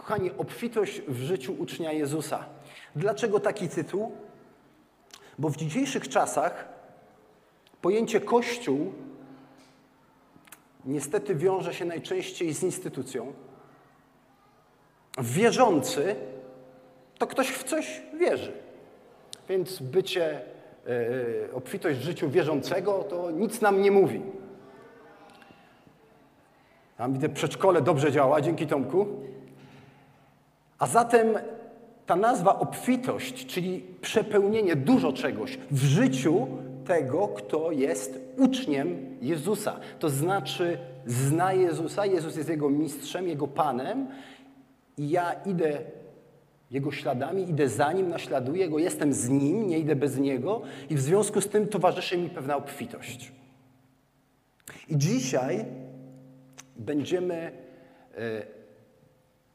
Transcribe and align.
Kochani, 0.00 0.30
obfitość 0.38 1.00
w 1.08 1.16
życiu 1.16 1.54
ucznia 1.58 1.92
Jezusa. 1.92 2.44
Dlaczego 2.96 3.40
taki 3.40 3.68
tytuł? 3.68 4.12
Bo 5.38 5.48
w 5.48 5.56
dzisiejszych 5.56 6.08
czasach 6.08 6.68
pojęcie 7.82 8.20
Kościół 8.20 8.92
niestety 10.84 11.34
wiąże 11.34 11.74
się 11.74 11.84
najczęściej 11.84 12.54
z 12.54 12.62
instytucją. 12.62 13.32
Wierzący 15.18 16.16
to 17.18 17.26
ktoś 17.26 17.48
w 17.48 17.64
coś 17.64 18.02
wierzy. 18.18 18.52
Więc 19.48 19.82
bycie, 19.82 20.40
yy, 20.86 21.48
obfitość 21.54 21.98
w 21.98 22.02
życiu 22.02 22.30
wierzącego 22.30 23.04
to 23.04 23.30
nic 23.30 23.60
nam 23.60 23.82
nie 23.82 23.90
mówi. 23.90 24.22
Tam 26.96 27.12
widzę, 27.12 27.28
przedszkole 27.28 27.82
dobrze 27.82 28.12
działa, 28.12 28.40
dzięki 28.40 28.66
Tomku. 28.66 29.30
A 30.80 30.86
zatem 30.86 31.38
ta 32.06 32.16
nazwa 32.16 32.58
obfitość, 32.58 33.46
czyli 33.46 33.84
przepełnienie 34.00 34.76
dużo 34.76 35.12
czegoś 35.12 35.58
w 35.70 35.84
życiu 35.84 36.46
tego, 36.86 37.28
kto 37.28 37.72
jest 37.72 38.18
uczniem 38.36 39.16
Jezusa. 39.20 39.80
To 39.98 40.10
znaczy 40.10 40.78
zna 41.06 41.52
Jezusa, 41.52 42.06
Jezus 42.06 42.36
jest 42.36 42.48
jego 42.48 42.70
mistrzem, 42.70 43.28
jego 43.28 43.48
panem 43.48 44.08
i 44.98 45.10
ja 45.10 45.32
idę 45.32 45.78
jego 46.70 46.92
śladami, 46.92 47.50
idę 47.50 47.68
za 47.68 47.92
nim, 47.92 48.08
naśladuję 48.08 48.68
go, 48.68 48.78
jestem 48.78 49.12
z 49.12 49.28
nim, 49.28 49.66
nie 49.66 49.78
idę 49.78 49.96
bez 49.96 50.18
niego 50.18 50.62
i 50.90 50.94
w 50.94 51.00
związku 51.00 51.40
z 51.40 51.48
tym 51.48 51.66
towarzyszy 51.68 52.18
mi 52.18 52.30
pewna 52.30 52.56
obfitość. 52.56 53.32
I 54.88 54.98
dzisiaj 54.98 55.64
będziemy 56.76 57.52
e, 58.14 58.59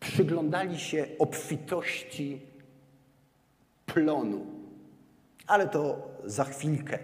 przyglądali 0.06 0.80
się 0.80 1.08
obfitości 1.20 2.42
plonu. 3.86 4.46
Ale 5.48 5.68
to 5.68 6.08
za 6.26 6.44
chwilkę. 6.44 7.00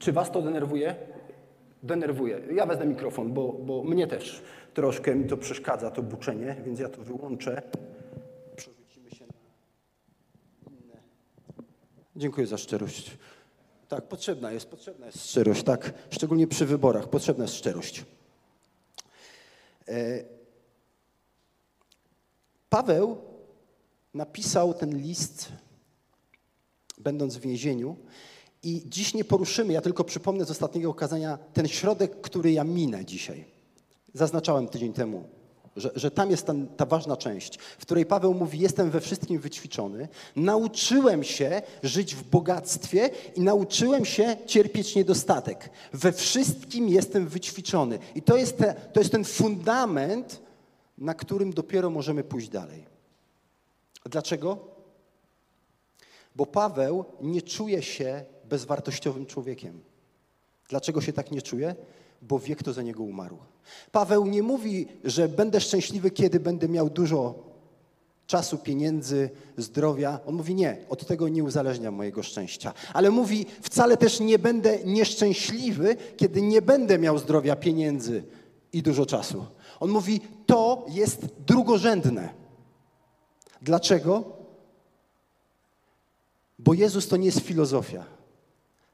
Czy 0.00 0.12
Was 0.12 0.30
to 0.30 0.42
denerwuje? 0.42 0.94
Denerwuje. 1.82 2.40
Ja 2.54 2.66
wezmę 2.66 2.86
mikrofon, 2.86 3.32
bo, 3.32 3.52
bo 3.52 3.84
mnie 3.84 4.06
też 4.06 4.42
troszkę 4.74 5.14
mi 5.14 5.28
to 5.28 5.36
przeszkadza, 5.36 5.90
to 5.90 6.02
buczenie, 6.02 6.56
więc 6.64 6.80
ja 6.80 6.88
to 6.88 7.02
wyłączę. 7.02 7.62
Przerzucimy 8.56 9.10
się 9.10 9.24
na 9.26 10.72
inne. 10.72 10.96
Dziękuję 12.16 12.46
za 12.46 12.58
szczerość. 12.58 13.18
Tak, 13.88 14.08
potrzebna 14.08 14.52
jest, 14.52 14.70
potrzebna 14.70 15.06
jest 15.06 15.30
szczerość, 15.30 15.62
tak. 15.62 15.92
Szczególnie 16.10 16.46
przy 16.46 16.66
wyborach 16.66 17.08
potrzebna 17.08 17.44
jest 17.44 17.54
szczerość. 17.54 18.04
E, 19.88 20.24
Paweł 22.68 23.16
napisał 24.14 24.74
ten 24.74 24.98
list, 24.98 25.48
będąc 26.98 27.36
w 27.36 27.40
więzieniu, 27.40 27.96
i 28.62 28.82
dziś 28.86 29.14
nie 29.14 29.24
poruszymy, 29.24 29.72
ja 29.72 29.80
tylko 29.80 30.04
przypomnę 30.04 30.44
z 30.44 30.50
ostatniego 30.50 30.90
okazania 30.90 31.38
ten 31.52 31.68
środek, 31.68 32.20
który 32.20 32.52
ja 32.52 32.64
minę 32.64 33.04
dzisiaj. 33.04 33.44
Zaznaczałem 34.14 34.68
tydzień 34.68 34.92
temu, 34.92 35.28
że, 35.76 35.90
że 35.94 36.10
tam 36.10 36.30
jest 36.30 36.46
ta, 36.46 36.54
ta 36.76 36.86
ważna 36.86 37.16
część, 37.16 37.58
w 37.58 37.82
której 37.82 38.06
Paweł 38.06 38.34
mówi: 38.34 38.58
Jestem 38.58 38.90
we 38.90 39.00
wszystkim 39.00 39.38
wyćwiczony, 39.38 40.08
nauczyłem 40.36 41.24
się 41.24 41.62
żyć 41.82 42.14
w 42.14 42.22
bogactwie 42.22 43.10
i 43.36 43.40
nauczyłem 43.40 44.04
się 44.04 44.36
cierpieć 44.46 44.94
niedostatek. 44.94 45.70
We 45.92 46.12
wszystkim 46.12 46.88
jestem 46.88 47.28
wyćwiczony. 47.28 47.98
I 48.14 48.22
to 48.22 48.36
jest, 48.36 48.58
te, 48.58 48.74
to 48.92 49.00
jest 49.00 49.12
ten 49.12 49.24
fundament, 49.24 50.42
na 50.98 51.14
którym 51.14 51.52
dopiero 51.52 51.90
możemy 51.90 52.24
pójść 52.24 52.48
dalej. 52.48 52.86
Dlaczego? 54.04 54.58
Bo 56.36 56.46
Paweł 56.46 57.04
nie 57.20 57.42
czuje 57.42 57.82
się 57.82 58.24
bezwartościowym 58.44 59.26
człowiekiem. 59.26 59.82
Dlaczego 60.68 61.00
się 61.00 61.12
tak 61.12 61.30
nie 61.30 61.42
czuje? 61.42 61.74
Bo 62.22 62.38
wie, 62.38 62.56
kto 62.56 62.72
za 62.72 62.82
niego 62.82 63.02
umarł. 63.02 63.38
Paweł 63.92 64.26
nie 64.26 64.42
mówi, 64.42 64.86
że 65.04 65.28
będę 65.28 65.60
szczęśliwy, 65.60 66.10
kiedy 66.10 66.40
będę 66.40 66.68
miał 66.68 66.90
dużo 66.90 67.34
czasu, 68.26 68.58
pieniędzy, 68.58 69.30
zdrowia. 69.56 70.20
On 70.26 70.34
mówi 70.34 70.54
nie, 70.54 70.76
od 70.88 71.06
tego 71.06 71.28
nie 71.28 71.44
uzależnia 71.44 71.90
mojego 71.90 72.22
szczęścia. 72.22 72.72
Ale 72.92 73.10
mówi 73.10 73.46
wcale 73.62 73.96
też 73.96 74.20
nie 74.20 74.38
będę 74.38 74.84
nieszczęśliwy, 74.84 75.96
kiedy 76.16 76.42
nie 76.42 76.62
będę 76.62 76.98
miał 76.98 77.18
zdrowia, 77.18 77.56
pieniędzy 77.56 78.24
i 78.72 78.82
dużo 78.82 79.06
czasu. 79.06 79.46
On 79.80 79.90
mówi 79.90 80.20
to 80.46 80.86
jest 80.88 81.26
drugorzędne. 81.46 82.28
Dlaczego? 83.62 84.24
Bo 86.58 86.74
Jezus 86.74 87.08
to 87.08 87.16
nie 87.16 87.26
jest 87.26 87.40
filozofia. 87.40 88.04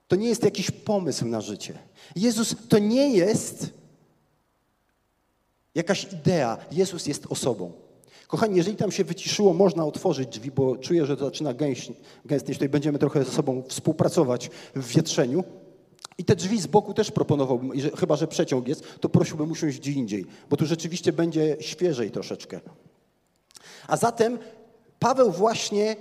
To 0.08 0.16
nie 0.16 0.28
jest 0.28 0.44
jakiś 0.44 0.70
pomysł 0.70 1.26
na 1.26 1.40
życie. 1.40 1.78
Jezus 2.16 2.56
to 2.68 2.78
nie 2.78 3.16
jest 3.16 3.70
jakaś 5.74 6.12
idea. 6.12 6.58
Jezus 6.72 7.06
jest 7.06 7.26
osobą. 7.28 7.72
Kochani, 8.26 8.56
jeżeli 8.56 8.76
tam 8.76 8.92
się 8.92 9.04
wyciszyło, 9.04 9.52
można 9.52 9.84
otworzyć 9.84 10.28
drzwi, 10.28 10.50
bo 10.50 10.76
czuję, 10.76 11.06
że 11.06 11.16
to 11.16 11.24
zaczyna 11.24 11.54
gęstnieć. 11.54 12.58
Tutaj 12.58 12.68
będziemy 12.68 12.98
trochę 12.98 13.24
ze 13.24 13.30
sobą 13.30 13.62
współpracować 13.68 14.50
w 14.74 14.86
wietrzeniu. 14.86 15.44
I 16.18 16.24
te 16.24 16.36
drzwi 16.36 16.60
z 16.60 16.66
boku 16.66 16.94
też 16.94 17.10
proponowałbym, 17.10 17.70
chyba 17.96 18.16
że 18.16 18.26
przeciąg 18.26 18.68
jest, 18.68 18.84
to 19.00 19.08
prosiłbym 19.08 19.50
usiąść 19.50 19.78
gdzie 19.78 19.92
indziej, 19.92 20.26
bo 20.50 20.56
tu 20.56 20.66
rzeczywiście 20.66 21.12
będzie 21.12 21.56
świeżej 21.60 22.10
troszeczkę. 22.10 22.60
A 23.88 23.96
zatem 23.96 24.38
Paweł 24.98 25.32
właśnie 25.32 25.96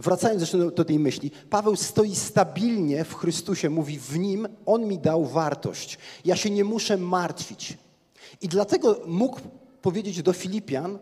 Wracając 0.00 0.40
zresztą 0.40 0.70
do 0.70 0.84
tej 0.84 0.98
myśli, 0.98 1.30
Paweł 1.50 1.76
stoi 1.76 2.16
stabilnie 2.16 3.04
w 3.04 3.14
Chrystusie, 3.14 3.70
mówi 3.70 3.98
w 3.98 4.18
nim, 4.18 4.48
on 4.66 4.86
mi 4.86 4.98
dał 4.98 5.26
wartość. 5.26 5.98
Ja 6.24 6.36
się 6.36 6.50
nie 6.50 6.64
muszę 6.64 6.96
martwić. 6.96 7.78
I 8.40 8.48
dlatego 8.48 9.00
mógł 9.06 9.40
powiedzieć 9.82 10.22
do 10.22 10.32
Filipian, 10.32 10.98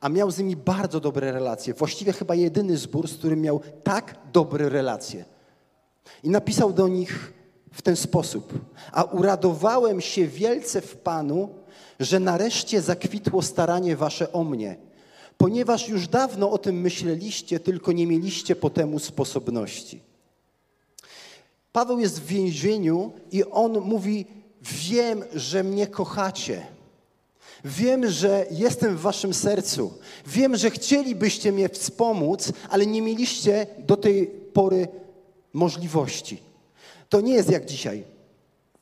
a 0.00 0.08
miał 0.08 0.30
z 0.30 0.38
nimi 0.38 0.56
bardzo 0.56 1.00
dobre 1.00 1.32
relacje. 1.32 1.74
Właściwie 1.74 2.12
chyba 2.12 2.34
jedyny 2.34 2.76
zbór, 2.76 3.08
z 3.08 3.14
którym 3.14 3.40
miał 3.40 3.60
tak 3.82 4.16
dobre 4.32 4.68
relacje. 4.68 5.24
I 6.22 6.30
napisał 6.30 6.72
do 6.72 6.88
nich 6.88 7.32
w 7.72 7.82
ten 7.82 7.96
sposób: 7.96 8.52
A 8.92 9.04
uradowałem 9.04 10.00
się 10.00 10.26
wielce 10.26 10.80
w 10.80 10.96
Panu, 10.96 11.48
że 12.00 12.20
nareszcie 12.20 12.80
zakwitło 12.80 13.42
staranie 13.42 13.96
wasze 13.96 14.32
o 14.32 14.44
mnie 14.44 14.85
ponieważ 15.38 15.88
już 15.88 16.08
dawno 16.08 16.50
o 16.50 16.58
tym 16.58 16.80
myśleliście, 16.80 17.60
tylko 17.60 17.92
nie 17.92 18.06
mieliście 18.06 18.56
po 18.56 18.70
temu 18.70 18.98
sposobności. 18.98 20.00
Paweł 21.72 21.98
jest 21.98 22.20
w 22.20 22.26
więzieniu 22.26 23.12
i 23.32 23.44
on 23.44 23.80
mówi: 23.80 24.26
Wiem, 24.62 25.24
że 25.34 25.64
mnie 25.64 25.86
kochacie. 25.86 26.66
Wiem, 27.64 28.10
że 28.10 28.46
jestem 28.50 28.96
w 28.96 29.00
waszym 29.00 29.34
sercu. 29.34 29.92
Wiem, 30.26 30.56
że 30.56 30.70
chcielibyście 30.70 31.52
mnie 31.52 31.68
wspomóc, 31.68 32.52
ale 32.70 32.86
nie 32.86 33.02
mieliście 33.02 33.66
do 33.78 33.96
tej 33.96 34.26
pory 34.26 34.88
możliwości. 35.52 36.42
To 37.08 37.20
nie 37.20 37.34
jest 37.34 37.50
jak 37.50 37.66
dzisiaj. 37.66 38.04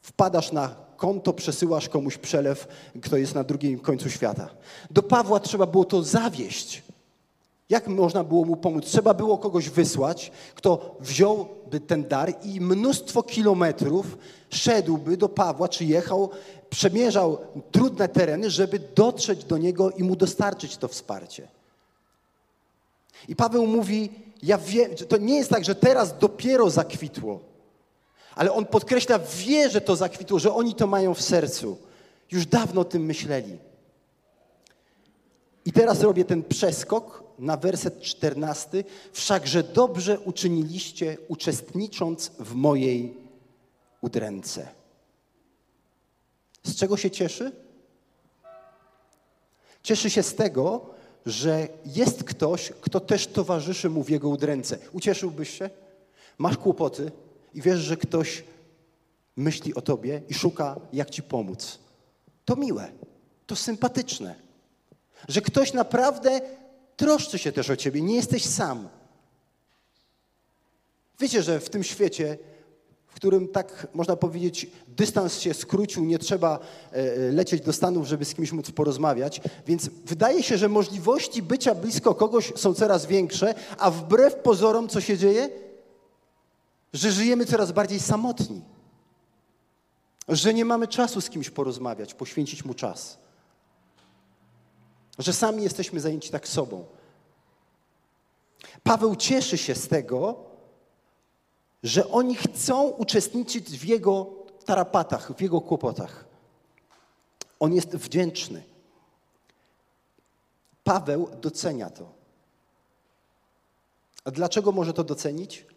Wpadasz 0.02 0.52
na 0.52 0.83
konto, 0.96 1.32
przesyłasz 1.32 1.88
komuś 1.88 2.18
przelew, 2.18 2.68
kto 3.02 3.16
jest 3.16 3.34
na 3.34 3.44
drugim 3.44 3.78
końcu 3.78 4.10
świata. 4.10 4.50
Do 4.90 5.02
Pawła 5.02 5.40
trzeba 5.40 5.66
było 5.66 5.84
to 5.84 6.02
zawieść. 6.02 6.82
Jak 7.68 7.88
można 7.88 8.24
było 8.24 8.44
mu 8.44 8.56
pomóc? 8.56 8.84
Trzeba 8.84 9.14
było 9.14 9.38
kogoś 9.38 9.70
wysłać, 9.70 10.32
kto 10.54 10.96
wziąłby 11.00 11.80
ten 11.80 12.08
dar 12.08 12.34
i 12.42 12.60
mnóstwo 12.60 13.22
kilometrów 13.22 14.18
szedłby 14.50 15.16
do 15.16 15.28
Pawła, 15.28 15.68
czy 15.68 15.84
jechał, 15.84 16.30
przemierzał 16.70 17.38
trudne 17.72 18.08
tereny, 18.08 18.50
żeby 18.50 18.78
dotrzeć 18.94 19.44
do 19.44 19.58
niego 19.58 19.90
i 19.90 20.02
mu 20.02 20.16
dostarczyć 20.16 20.76
to 20.76 20.88
wsparcie. 20.88 21.48
I 23.28 23.36
Paweł 23.36 23.66
mówi: 23.66 24.10
Ja 24.42 24.58
wiem, 24.58 24.90
to 25.08 25.16
nie 25.16 25.36
jest 25.36 25.50
tak, 25.50 25.64
że 25.64 25.74
teraz 25.74 26.18
dopiero 26.18 26.70
zakwitło 26.70 27.53
ale 28.34 28.52
on 28.52 28.66
podkreśla, 28.66 29.18
wie, 29.18 29.70
że 29.70 29.80
to 29.80 29.96
zakwitło, 29.96 30.38
że 30.38 30.54
oni 30.54 30.74
to 30.74 30.86
mają 30.86 31.14
w 31.14 31.22
sercu. 31.22 31.78
Już 32.32 32.46
dawno 32.46 32.80
o 32.80 32.84
tym 32.84 33.04
myśleli. 33.04 33.58
I 35.64 35.72
teraz 35.72 36.00
robię 36.00 36.24
ten 36.24 36.42
przeskok 36.42 37.24
na 37.38 37.56
werset 37.56 38.00
14. 38.00 38.84
Wszakże 39.12 39.62
dobrze 39.62 40.20
uczyniliście, 40.20 41.16
uczestnicząc 41.28 42.30
w 42.38 42.54
mojej 42.54 43.16
udręce. 44.00 44.68
Z 46.64 46.76
czego 46.76 46.96
się 46.96 47.10
cieszy? 47.10 47.52
Cieszy 49.82 50.10
się 50.10 50.22
z 50.22 50.34
tego, 50.34 50.86
że 51.26 51.68
jest 51.86 52.24
ktoś, 52.24 52.72
kto 52.80 53.00
też 53.00 53.26
towarzyszy 53.26 53.90
mu 53.90 54.02
w 54.02 54.10
jego 54.10 54.28
udręce. 54.28 54.78
Ucieszyłbyś 54.92 55.58
się? 55.58 55.70
Masz 56.38 56.56
kłopoty, 56.56 57.12
i 57.54 57.62
wiesz, 57.62 57.80
że 57.80 57.96
ktoś 57.96 58.44
myśli 59.36 59.74
o 59.74 59.82
tobie 59.82 60.22
i 60.28 60.34
szuka, 60.34 60.76
jak 60.92 61.10
ci 61.10 61.22
pomóc. 61.22 61.78
To 62.44 62.56
miłe, 62.56 62.92
to 63.46 63.56
sympatyczne. 63.56 64.34
Że 65.28 65.40
ktoś 65.40 65.72
naprawdę 65.72 66.40
troszczy 66.96 67.38
się 67.38 67.52
też 67.52 67.70
o 67.70 67.76
ciebie, 67.76 68.02
nie 68.02 68.14
jesteś 68.14 68.44
sam. 68.44 68.88
Wiecie, 71.20 71.42
że 71.42 71.60
w 71.60 71.70
tym 71.70 71.84
świecie, 71.84 72.38
w 73.06 73.14
którym 73.14 73.48
tak 73.48 73.86
można 73.94 74.16
powiedzieć, 74.16 74.66
dystans 74.88 75.38
się 75.38 75.54
skrócił, 75.54 76.04
nie 76.04 76.18
trzeba 76.18 76.58
e, 76.92 77.32
lecieć 77.32 77.62
do 77.62 77.72
Stanów, 77.72 78.06
żeby 78.06 78.24
z 78.24 78.34
kimś 78.34 78.52
móc 78.52 78.70
porozmawiać, 78.70 79.40
więc 79.66 79.90
wydaje 80.04 80.42
się, 80.42 80.58
że 80.58 80.68
możliwości 80.68 81.42
bycia 81.42 81.74
blisko 81.74 82.14
kogoś 82.14 82.52
są 82.56 82.74
coraz 82.74 83.06
większe, 83.06 83.54
a 83.78 83.90
wbrew 83.90 84.34
pozorom, 84.34 84.88
co 84.88 85.00
się 85.00 85.18
dzieje? 85.18 85.63
Że 86.94 87.12
żyjemy 87.12 87.46
coraz 87.46 87.72
bardziej 87.72 88.00
samotni. 88.00 88.62
Że 90.28 90.54
nie 90.54 90.64
mamy 90.64 90.88
czasu 90.88 91.20
z 91.20 91.30
kimś 91.30 91.50
porozmawiać, 91.50 92.14
poświęcić 92.14 92.64
mu 92.64 92.74
czas. 92.74 93.18
Że 95.18 95.32
sami 95.32 95.62
jesteśmy 95.62 96.00
zajęci 96.00 96.30
tak 96.30 96.48
sobą. 96.48 96.84
Paweł 98.82 99.16
cieszy 99.16 99.58
się 99.58 99.74
z 99.74 99.88
tego, 99.88 100.44
że 101.82 102.08
oni 102.08 102.34
chcą 102.34 102.88
uczestniczyć 102.88 103.78
w 103.78 103.84
jego 103.84 104.26
tarapatach, 104.64 105.32
w 105.32 105.40
jego 105.40 105.60
kłopotach. 105.60 106.24
On 107.60 107.72
jest 107.72 107.96
wdzięczny. 107.96 108.62
Paweł 110.84 111.28
docenia 111.40 111.90
to. 111.90 112.12
A 114.24 114.30
dlaczego 114.30 114.72
może 114.72 114.92
to 114.92 115.04
docenić? 115.04 115.73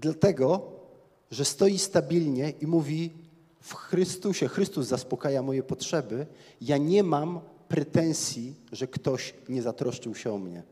Dlatego, 0.00 0.62
że 1.30 1.44
stoi 1.44 1.78
stabilnie 1.78 2.50
i 2.50 2.66
mówi: 2.66 3.12
W 3.60 3.74
Chrystusie, 3.74 4.48
Chrystus 4.48 4.86
zaspokaja 4.86 5.42
moje 5.42 5.62
potrzeby. 5.62 6.26
Ja 6.60 6.76
nie 6.76 7.02
mam 7.02 7.40
pretensji, 7.68 8.54
że 8.72 8.86
ktoś 8.86 9.34
nie 9.48 9.62
zatroszczył 9.62 10.14
się 10.14 10.32
o 10.32 10.38
mnie. 10.38 10.62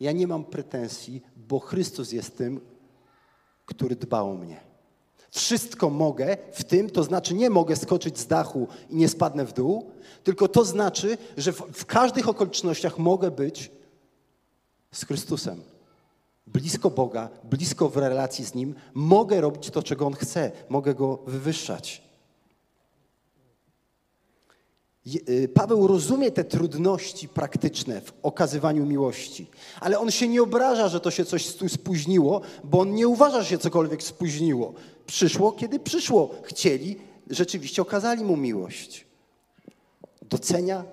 Ja 0.00 0.12
nie 0.12 0.26
mam 0.26 0.44
pretensji, 0.44 1.22
bo 1.36 1.58
Chrystus 1.58 2.12
jest 2.12 2.36
tym, 2.36 2.60
który 3.66 3.96
dba 3.96 4.20
o 4.20 4.34
mnie. 4.34 4.60
Wszystko 5.30 5.90
mogę 5.90 6.36
w 6.52 6.64
tym, 6.64 6.90
to 6.90 7.04
znaczy 7.04 7.34
nie 7.34 7.50
mogę 7.50 7.76
skoczyć 7.76 8.18
z 8.18 8.26
dachu 8.26 8.68
i 8.90 8.96
nie 8.96 9.08
spadnę 9.08 9.44
w 9.44 9.52
dół, 9.52 9.90
tylko 10.24 10.48
to 10.48 10.64
znaczy, 10.64 11.18
że 11.36 11.52
w, 11.52 11.56
w 11.72 11.86
każdych 11.86 12.28
okolicznościach 12.28 12.98
mogę 12.98 13.30
być 13.30 13.70
z 14.92 15.04
Chrystusem. 15.04 15.73
Blisko 16.46 16.90
Boga, 16.90 17.28
blisko 17.44 17.88
w 17.88 17.96
relacji 17.96 18.44
z 18.44 18.54
Nim, 18.54 18.74
mogę 18.94 19.40
robić 19.40 19.70
to, 19.70 19.82
czego 19.82 20.06
On 20.06 20.14
chce, 20.14 20.52
mogę 20.68 20.94
Go 20.94 21.16
wywyższać. 21.26 22.02
Y, 25.28 25.48
Paweł 25.54 25.86
rozumie 25.86 26.30
te 26.30 26.44
trudności 26.44 27.28
praktyczne 27.28 28.00
w 28.00 28.12
okazywaniu 28.22 28.86
miłości, 28.86 29.46
ale 29.80 29.98
on 29.98 30.10
się 30.10 30.28
nie 30.28 30.42
obraża, 30.42 30.88
że 30.88 31.00
to 31.00 31.10
się 31.10 31.24
coś 31.24 31.46
spóźniło, 31.68 32.40
bo 32.64 32.80
on 32.80 32.94
nie 32.94 33.08
uważa, 33.08 33.42
że 33.42 33.48
się 33.48 33.58
cokolwiek 33.58 34.02
spóźniło. 34.02 34.74
Przyszło, 35.06 35.52
kiedy 35.52 35.78
przyszło. 35.78 36.30
Chcieli, 36.42 36.96
rzeczywiście 37.30 37.82
okazali 37.82 38.24
mu 38.24 38.36
miłość. 38.36 39.06
Docenia, 40.22 40.84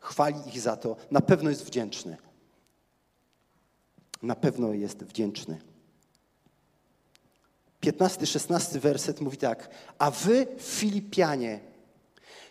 chwali 0.00 0.36
ich 0.48 0.60
za 0.60 0.76
to, 0.76 0.96
na 1.10 1.20
pewno 1.20 1.50
jest 1.50 1.64
wdzięczny. 1.64 2.16
Na 4.26 4.34
pewno 4.34 4.72
jest 4.72 5.04
wdzięczny. 5.04 5.58
15-16 7.82 8.78
werset 8.78 9.20
mówi 9.20 9.36
tak. 9.36 9.70
A 9.98 10.10
wy, 10.10 10.46
Filipianie, 10.58 11.60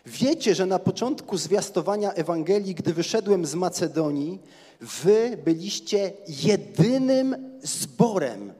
Wiecie, 0.06 0.54
że 0.54 0.66
na 0.66 0.78
początku 0.78 1.36
zwiastowania 1.36 2.12
Ewangelii, 2.12 2.74
gdy 2.74 2.94
wyszedłem 2.94 3.46
z 3.46 3.54
Macedonii, 3.54 4.38
wy 4.80 5.38
byliście 5.44 6.12
jedynym 6.28 7.58
zborem, 7.62 8.52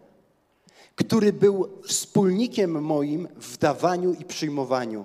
który 0.95 1.33
był 1.33 1.69
wspólnikiem 1.87 2.83
moim 2.83 3.29
w 3.41 3.59
dawaniu 3.59 4.15
i 4.15 4.25
przyjmowaniu, 4.25 5.05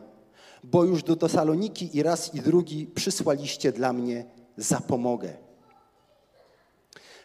bo 0.64 0.84
już 0.84 1.04
do 1.04 1.16
Tesaloniki 1.16 1.98
i 1.98 2.04
raz 2.04 2.36
i 2.36 2.42
drugi 2.42 2.86
przysłaliście 2.86 3.72
dla 3.72 3.94
mnie 3.94 4.26
zapomogę. 4.58 5.34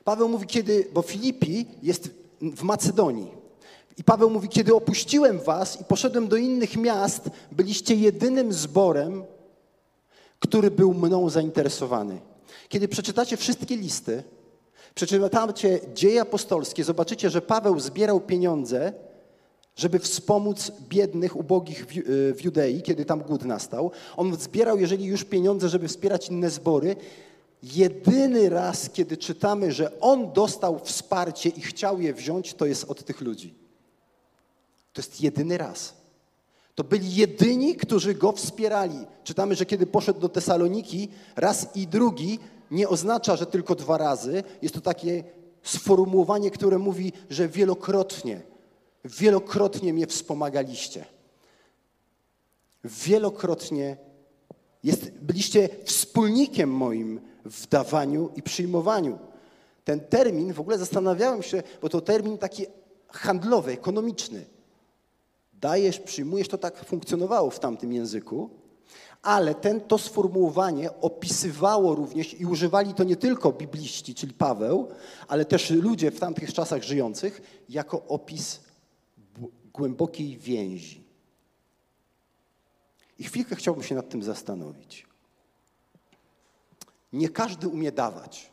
Paweł 0.07 0.29
mówi, 0.29 0.47
kiedy, 0.47 0.87
bo 0.93 1.03
Filipi 1.03 1.67
jest 1.83 2.11
w 2.41 2.63
Macedonii. 2.63 3.31
I 3.99 4.05
Paweł 4.05 4.31
mówi, 4.31 4.49
kiedy 4.49 4.75
opuściłem 4.75 5.41
was 5.41 5.81
i 5.81 5.85
poszedłem 5.85 6.29
do 6.29 6.37
innych 6.37 6.77
miast, 6.77 7.31
byliście 7.53 7.95
jedynym 7.95 8.53
zborem, 8.53 9.25
który 10.39 10.71
był 10.71 10.95
mną 10.95 11.31
zainteresowany. 11.31 12.21
Kiedy 12.69 12.89
przeczytacie 12.89 13.37
wszystkie 13.37 13.77
listy, 13.77 14.23
przeczytacie 14.95 15.81
dzieje 15.95 16.21
apostolskie, 16.21 16.85
zobaczycie, 16.85 17.31
że 17.31 17.43
Paweł 17.43 17.81
zbierał 17.81 18.21
pieniądze, 18.21 18.93
żeby 19.77 19.99
wspomóc 19.99 20.73
biednych, 20.89 21.37
ubogich 21.37 21.87
w 22.35 22.45
Judei, 22.45 22.83
kiedy 22.83 23.05
tam 23.05 23.21
głód 23.23 23.45
nastał. 23.45 23.91
On 24.17 24.37
zbierał, 24.37 24.79
jeżeli 24.79 25.05
już 25.05 25.25
pieniądze, 25.25 25.69
żeby 25.69 25.89
wspierać 25.89 26.29
inne 26.29 26.51
zbory. 26.51 26.97
Jedyny 27.75 28.49
raz, 28.49 28.91
kiedy 28.91 29.17
czytamy, 29.17 29.73
że 29.73 30.01
on 30.01 30.33
dostał 30.33 30.79
wsparcie 30.85 31.49
i 31.49 31.61
chciał 31.61 32.01
je 32.01 32.15
wziąć, 32.15 32.55
to 32.55 32.67
jest 32.67 32.85
od 32.85 33.05
tych 33.05 33.21
ludzi. 33.21 33.55
To 34.93 35.01
jest 35.01 35.21
jedyny 35.21 35.59
raz. 35.59 35.95
To 36.75 36.85
byli 36.85 37.15
jedyni, 37.15 37.77
którzy 37.77 38.15
go 38.15 38.33
wspierali. 38.33 38.99
Czytamy, 39.25 39.55
że 39.55 39.67
kiedy 39.67 39.87
poszedł 39.87 40.21
do 40.21 40.29
Tesaloniki, 40.29 41.09
raz 41.37 41.77
i 41.77 41.87
drugi 41.87 42.39
nie 42.71 42.89
oznacza, 42.89 43.37
że 43.37 43.47
tylko 43.47 43.75
dwa 43.75 43.99
razy. 43.99 44.43
Jest 44.63 44.75
to 44.75 44.81
takie 44.81 45.25
sformułowanie, 45.63 46.51
które 46.51 46.79
mówi, 46.79 47.13
że 47.31 47.49
wielokrotnie, 47.49 48.43
wielokrotnie 49.05 49.93
mnie 49.93 50.07
wspomagaliście. 50.07 51.05
Wielokrotnie 52.85 53.97
jest, 54.85 55.11
byliście 55.11 55.69
wspólnikiem 55.85 56.71
moim 56.71 57.21
w 57.51 57.67
dawaniu 57.67 58.31
i 58.37 58.43
przyjmowaniu. 58.43 59.19
Ten 59.85 60.01
termin, 60.01 60.53
w 60.53 60.61
ogóle 60.61 60.79
zastanawiałem 60.79 61.43
się, 61.43 61.63
bo 61.83 61.89
to 61.89 62.01
termin 62.01 62.39
taki 62.39 62.67
handlowy, 63.09 63.73
ekonomiczny 63.73 64.45
dajesz, 65.61 66.01
przyjmujesz, 66.01 66.49
to 66.49 66.59
tak 66.59 66.85
funkcjonowało 66.85 67.51
w 67.51 67.61
tamtym 67.61 67.93
języku, 67.93 68.51
ale 69.23 69.55
ten, 69.55 69.81
to 69.81 69.99
sformułowanie 69.99 71.01
opisywało 71.01 71.95
również 71.95 72.41
i 72.41 72.47
używali 72.47 72.95
to 72.95 73.05
nie 73.05 73.17
tylko 73.17 73.53
bibliści, 73.53 74.15
czyli 74.15 74.33
Paweł, 74.33 74.89
ale 75.29 75.45
też 75.45 75.71
ludzie 75.71 76.11
w 76.11 76.21
tamtych 76.21 76.53
czasach 76.53 76.83
żyjących, 76.83 77.63
jako 77.69 78.07
opis 78.07 78.61
głębokiej 79.73 80.39
więzi. 80.39 81.07
I 83.19 83.25
chwilkę 83.25 83.57
chciałbym 83.57 83.85
się 83.85 83.95
nad 83.95 84.09
tym 84.09 84.23
zastanowić. 84.23 85.07
Nie 87.13 87.29
każdy 87.29 87.69
umie 87.69 87.93
dawać. 87.93 88.51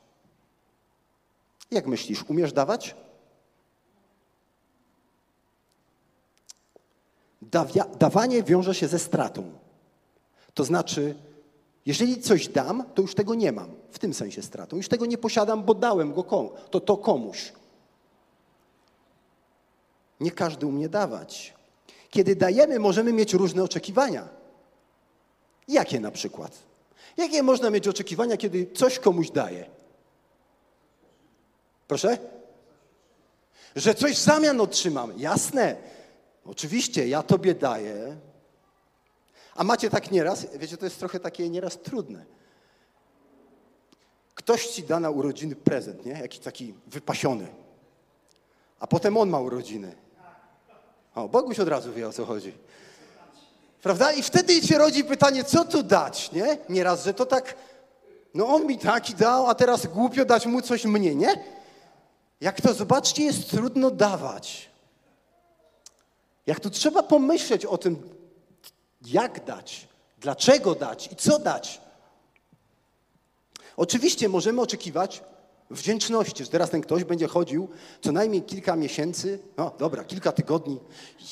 Jak 1.72 1.88
myślisz, 1.88 2.24
umiesz 2.24 2.54
dawać? 2.54 2.96
dawanie 8.00 8.44
wiąże 8.44 8.76
się 8.76 8.88
ze 8.88 9.00
stratą. 9.00 9.52
To 10.54 10.64
znaczy, 10.64 11.16
jeżeli 11.86 12.22
coś 12.22 12.48
dam, 12.48 12.84
to 12.96 13.02
już 13.02 13.16
tego 13.16 13.36
nie 13.36 13.52
mam. 13.52 13.70
W 13.92 14.00
tym 14.00 14.14
sensie 14.14 14.42
stratą. 14.42 14.78
Już 14.78 14.88
tego 14.88 15.06
nie 15.06 15.18
posiadam, 15.18 15.64
bo 15.64 15.74
dałem 15.74 16.14
go 16.14 16.24
komu, 16.24 16.52
to, 16.70 16.80
to 16.80 16.98
komuś. 16.98 17.54
Nie 20.20 20.32
każdy 20.32 20.66
umie 20.66 20.90
dawać. 20.90 21.54
Kiedy 22.10 22.36
dajemy, 22.36 22.80
możemy 22.80 23.14
mieć 23.14 23.34
różne 23.34 23.64
oczekiwania. 23.64 24.30
Jakie 25.68 26.00
na 26.00 26.12
przykład? 26.12 26.73
Jakie 27.18 27.44
można 27.44 27.70
mieć 27.70 27.88
oczekiwania, 27.88 28.38
kiedy 28.38 28.72
coś 28.72 29.00
komuś 29.00 29.32
daje? 29.32 29.66
Proszę? 31.88 32.18
Że 33.76 33.96
coś 33.96 34.18
w 34.18 34.22
zamian 34.22 34.62
otrzymam. 34.62 35.14
Jasne. 35.18 35.76
Oczywiście, 36.46 37.08
ja 37.08 37.24
tobie 37.24 37.56
daję. 37.56 38.18
A 39.56 39.64
macie 39.64 39.90
tak 39.90 40.12
nieraz, 40.12 40.48
wiecie, 40.56 40.78
to 40.78 40.86
jest 40.86 41.00
trochę 41.00 41.20
takie 41.20 41.50
nieraz 41.50 41.78
trudne. 41.78 42.26
Ktoś 44.36 44.68
ci 44.68 44.84
da 44.84 45.00
na 45.00 45.10
urodziny 45.10 45.56
prezent, 45.56 46.06
nie? 46.06 46.12
Jakiś 46.12 46.40
taki 46.40 46.74
wypasiony. 46.88 47.48
A 48.80 48.88
potem 48.88 49.18
on 49.18 49.30
ma 49.30 49.40
urodziny. 49.40 49.96
O, 51.16 51.30
Boguś 51.30 51.60
od 51.60 51.68
razu 51.68 51.94
wie, 51.94 52.08
o 52.08 52.14
co 52.14 52.26
chodzi. 52.26 52.54
Prawda? 53.84 54.14
I 54.14 54.24
wtedy 54.24 54.62
się 54.62 54.78
rodzi 54.78 55.04
pytanie, 55.04 55.44
co 55.44 55.66
tu 55.66 55.84
dać, 55.84 56.32
nie? 56.32 56.58
Nieraz, 56.70 57.04
że 57.04 57.14
to 57.14 57.26
tak, 57.26 57.56
no 58.34 58.48
on 58.48 58.68
mi 58.68 58.80
taki 58.80 59.14
dał, 59.14 59.48
a 59.48 59.56
teraz 59.56 59.88
głupio 59.88 60.26
dać 60.26 60.46
mu 60.46 60.62
coś 60.62 60.86
mnie, 60.86 61.16
nie? 61.16 61.44
Jak 62.42 62.62
to, 62.62 62.74
zobaczcie, 62.74 63.24
jest 63.24 63.50
trudno 63.50 63.92
dawać. 63.92 64.70
Jak 66.48 66.60
tu 66.60 66.70
trzeba 66.70 67.04
pomyśleć 67.04 67.66
o 67.66 67.78
tym, 67.78 68.10
jak 69.06 69.46
dać, 69.46 69.88
dlaczego 70.20 70.76
dać 70.76 71.10
i 71.12 71.16
co 71.16 71.40
dać. 71.40 71.82
Oczywiście 73.78 74.30
możemy 74.30 74.62
oczekiwać 74.62 75.24
wdzięczności, 75.74 76.44
że 76.44 76.50
teraz 76.50 76.70
ten 76.70 76.82
ktoś 76.82 77.04
będzie 77.04 77.28
chodził 77.28 77.70
co 78.02 78.12
najmniej 78.12 78.42
kilka 78.42 78.76
miesięcy, 78.76 79.40
no 79.58 79.72
dobra, 79.80 80.04
kilka 80.04 80.32
tygodni. 80.32 80.80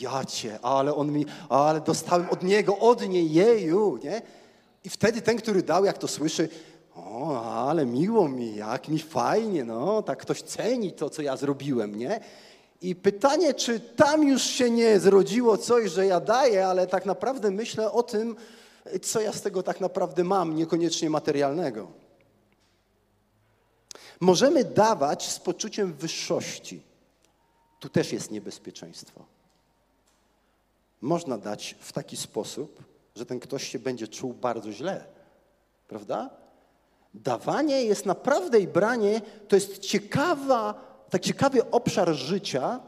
Ja 0.01 0.25
cię, 0.25 0.59
ale 0.61 0.95
on 0.95 1.11
mi, 1.11 1.25
ale 1.49 1.81
dostałem 1.81 2.29
od 2.29 2.43
niego, 2.43 2.77
od 2.77 3.09
niej, 3.09 3.31
jeju, 3.31 3.99
nie? 4.03 4.21
I 4.83 4.89
wtedy 4.89 5.21
ten, 5.21 5.37
który 5.37 5.63
dał, 5.63 5.85
jak 5.85 5.97
to 5.97 6.07
słyszy, 6.07 6.49
o, 6.95 7.41
ale 7.67 7.85
miło 7.85 8.27
mi, 8.27 8.55
jak 8.55 8.87
mi 8.87 8.99
fajnie, 8.99 9.63
no, 9.63 10.01
tak 10.01 10.19
ktoś 10.19 10.41
ceni 10.41 10.91
to, 10.91 11.09
co 11.09 11.21
ja 11.21 11.37
zrobiłem, 11.37 11.95
nie? 11.95 12.19
I 12.81 12.95
pytanie, 12.95 13.53
czy 13.53 13.79
tam 13.79 14.27
już 14.27 14.43
się 14.43 14.69
nie 14.69 14.99
zrodziło 14.99 15.57
coś, 15.57 15.91
że 15.91 16.05
ja 16.05 16.19
daję, 16.19 16.67
ale 16.67 16.87
tak 16.87 17.05
naprawdę 17.05 17.51
myślę 17.51 17.91
o 17.91 18.03
tym, 18.03 18.35
co 19.01 19.21
ja 19.21 19.33
z 19.33 19.41
tego 19.41 19.63
tak 19.63 19.81
naprawdę 19.81 20.23
mam, 20.23 20.55
niekoniecznie 20.55 21.09
materialnego. 21.09 22.00
Możemy 24.21 24.63
dawać 24.63 25.29
z 25.29 25.39
poczuciem 25.39 25.93
wyższości. 25.93 26.81
Tu 27.79 27.89
też 27.89 28.11
jest 28.11 28.31
niebezpieczeństwo. 28.31 29.25
Można 31.01 31.37
dać 31.37 31.75
w 31.79 31.93
taki 31.93 32.17
sposób, 32.17 32.83
że 33.15 33.25
ten 33.25 33.39
ktoś 33.39 33.67
się 33.67 33.79
będzie 33.79 34.07
czuł 34.07 34.33
bardzo 34.33 34.71
źle. 34.71 35.05
Prawda? 35.87 36.29
Dawanie 37.13 37.83
jest 37.83 38.05
naprawdę 38.05 38.59
i 38.59 38.67
branie 38.67 39.21
to 39.47 39.55
jest 39.55 39.79
ciekawa, 39.79 40.73
tak 41.09 41.21
ciekawy 41.21 41.71
obszar 41.71 42.13
życia, 42.13 42.79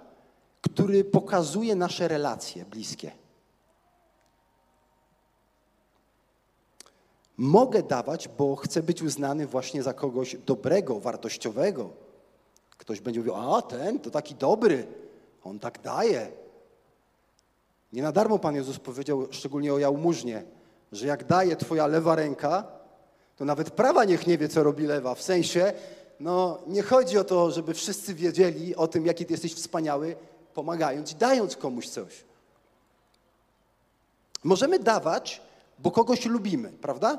który 0.62 1.04
pokazuje 1.04 1.76
nasze 1.76 2.08
relacje 2.08 2.66
bliskie. 2.66 3.12
Mogę 7.38 7.84
dawać, 7.84 8.28
bo 8.28 8.56
chcę 8.56 8.84
być 8.84 9.02
uznany 9.02 9.48
właśnie 9.48 9.84
za 9.84 9.94
kogoś 9.94 10.36
dobrego, 10.46 11.00
wartościowego. 11.00 11.90
Ktoś 12.78 13.02
będzie 13.02 13.20
mówił, 13.20 13.36
a 13.36 13.62
ten 13.62 14.00
to 14.00 14.10
taki 14.12 14.36
dobry, 14.36 14.88
on 15.44 15.60
tak 15.60 15.82
daje. 15.82 16.32
Nie 17.94 18.02
na 18.02 18.12
darmo 18.12 18.40
Pan 18.40 18.56
Jezus 18.56 18.80
powiedział, 18.80 19.28
szczególnie 19.32 19.74
o 19.74 19.80
jałmużnie, 19.80 20.44
że 20.92 21.08
jak 21.08 21.24
daje 21.24 21.56
Twoja 21.56 21.88
lewa 21.88 22.16
ręka, 22.16 22.64
to 23.36 23.46
nawet 23.46 23.72
prawa 23.72 24.06
niech 24.06 24.28
nie 24.28 24.38
wie, 24.38 24.50
co 24.50 24.64
robi 24.64 24.86
lewa. 24.86 25.16
W 25.16 25.22
sensie, 25.22 25.74
no 26.20 26.60
nie 26.68 26.82
chodzi 26.82 27.18
o 27.18 27.24
to, 27.24 27.52
żeby 27.52 27.74
wszyscy 27.74 28.14
wiedzieli 28.14 28.76
o 28.76 28.88
tym, 28.88 29.06
jaki 29.06 29.26
Ty 29.26 29.34
jesteś 29.34 29.54
wspaniały, 29.54 30.16
pomagając 30.54 31.12
i 31.12 31.16
dając 31.16 31.56
komuś 31.56 31.88
coś. 31.90 32.24
Możemy 34.44 34.80
dawać, 34.80 35.42
bo 35.80 35.92
kogoś 35.92 36.26
lubimy, 36.26 36.72
prawda? 36.72 37.18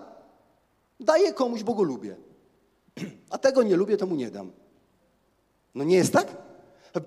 Daję 1.00 1.32
komuś, 1.32 1.62
bo 1.62 1.74
go 1.74 1.82
lubię. 1.82 2.16
A 3.30 3.38
tego 3.38 3.62
nie 3.62 3.76
lubię, 3.76 3.96
to 3.96 4.06
mu 4.06 4.14
nie 4.14 4.30
dam. 4.30 4.52
No 5.74 5.84
nie 5.84 5.96
jest 5.96 6.12
tak? 6.12 6.36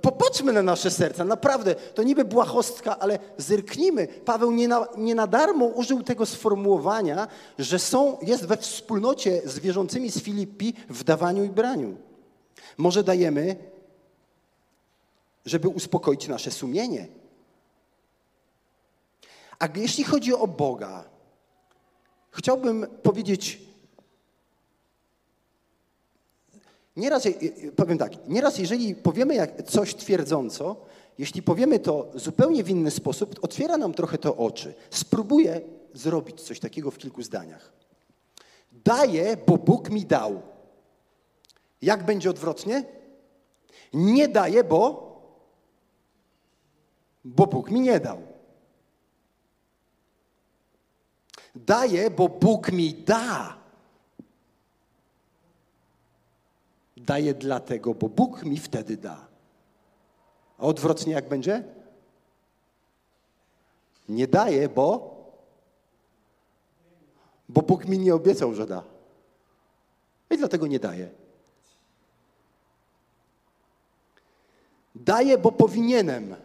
Popatrzmy 0.01 0.53
na 0.53 0.63
nasze 0.63 0.91
serca, 0.91 1.25
naprawdę, 1.25 1.75
to 1.75 2.03
niby 2.03 2.25
błahostka, 2.25 2.99
ale 2.99 3.19
zerknijmy. 3.37 4.07
Paweł 4.07 4.51
nie 4.51 4.67
na, 4.67 4.87
nie 4.97 5.15
na 5.15 5.27
darmo 5.27 5.65
użył 5.65 6.03
tego 6.03 6.25
sformułowania, 6.25 7.27
że 7.59 7.79
są, 7.79 8.17
jest 8.21 8.45
we 8.45 8.57
wspólnocie 8.57 9.41
z 9.45 9.59
wierzącymi 9.59 10.11
z 10.11 10.21
Filipi 10.21 10.73
w 10.89 11.03
dawaniu 11.03 11.43
i 11.43 11.49
braniu. 11.49 11.97
Może 12.77 13.03
dajemy, 13.03 13.55
żeby 15.45 15.67
uspokoić 15.67 16.27
nasze 16.27 16.51
sumienie. 16.51 17.07
A 19.59 19.67
jeśli 19.75 20.03
chodzi 20.03 20.33
o 20.33 20.47
Boga, 20.47 21.03
chciałbym 22.37 22.87
powiedzieć 23.03 23.67
Nieraz, 26.97 27.27
powiem 27.75 27.97
tak, 27.97 28.27
nieraz 28.27 28.57
jeżeli 28.57 28.95
powiemy 28.95 29.47
coś 29.65 29.95
twierdząco, 29.95 30.75
jeśli 31.17 31.41
powiemy 31.41 31.79
to 31.79 32.11
zupełnie 32.15 32.63
w 32.63 32.69
inny 32.69 32.91
sposób, 32.91 33.35
otwiera 33.41 33.77
nam 33.77 33.93
trochę 33.93 34.17
to 34.17 34.37
oczy. 34.37 34.73
Spróbuję 34.89 35.61
zrobić 35.93 36.41
coś 36.41 36.59
takiego 36.59 36.91
w 36.91 36.97
kilku 36.97 37.23
zdaniach. 37.23 37.73
Daję, 38.71 39.37
bo 39.47 39.57
Bóg 39.57 39.89
mi 39.89 40.05
dał. 40.05 40.41
Jak 41.81 42.05
będzie 42.05 42.29
odwrotnie? 42.29 42.83
Nie 43.93 44.27
daję, 44.27 44.63
bo, 44.63 45.07
bo 47.25 47.47
Bóg 47.47 47.71
mi 47.71 47.79
nie 47.79 47.99
dał. 47.99 48.36
Daję, 51.65 52.09
bo 52.09 52.29
Bóg 52.29 52.71
mi 52.71 52.93
da. 52.93 53.57
Daję 56.97 57.33
dlatego, 57.33 57.93
bo 57.93 58.09
Bóg 58.09 58.43
mi 58.43 58.57
wtedy 58.57 58.97
da. 58.97 59.27
A 60.57 60.61
odwrotnie 60.61 61.13
jak 61.13 61.29
będzie? 61.29 61.63
Nie 64.09 64.27
daję, 64.27 64.69
bo 64.69 65.17
bo 67.49 67.61
Bóg 67.61 67.85
mi 67.85 67.99
nie 67.99 68.15
obiecał, 68.15 68.53
że 68.53 68.65
da. 68.65 68.83
I 70.29 70.37
dlatego 70.37 70.67
nie 70.67 70.79
daję. 70.79 71.09
Daję, 74.95 75.37
bo 75.37 75.51
powinienem. 75.51 76.35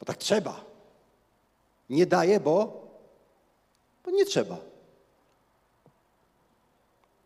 Bo 0.00 0.06
tak 0.06 0.16
trzeba. 0.16 0.64
Nie 1.90 2.06
daję, 2.06 2.40
bo, 2.40 2.87
nie 4.10 4.24
trzeba. 4.24 4.58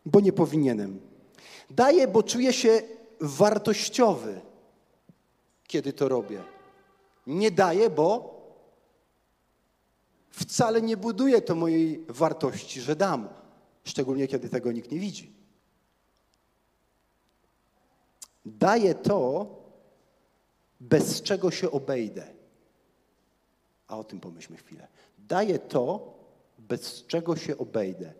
Bo 0.05 0.19
nie 0.19 0.33
powinienem. 0.33 0.99
Daję, 1.69 2.07
bo 2.07 2.23
czuję 2.23 2.53
się 2.53 2.81
wartościowy, 3.19 4.41
kiedy 5.67 5.93
to 5.93 6.09
robię. 6.09 6.43
Nie 7.27 7.51
daję, 7.51 7.89
bo 7.89 8.33
wcale 10.29 10.81
nie 10.81 10.97
buduje 10.97 11.41
to 11.41 11.55
mojej 11.55 12.05
wartości, 12.09 12.81
że 12.81 12.95
dam, 12.95 13.29
szczególnie 13.83 14.27
kiedy 14.27 14.49
tego 14.49 14.71
nikt 14.71 14.91
nie 14.91 14.99
widzi. 14.99 15.33
Daję 18.45 18.95
to, 18.95 19.47
bez 20.79 21.21
czego 21.21 21.51
się 21.51 21.71
obejdę. 21.71 22.27
A 23.87 23.97
o 23.97 24.03
tym 24.03 24.19
pomyślmy 24.19 24.57
chwilę. 24.57 24.87
Daję 25.17 25.59
to, 25.59 26.13
bez 26.67 27.05
czego 27.07 27.35
się 27.35 27.57
obejdę. 27.57 28.13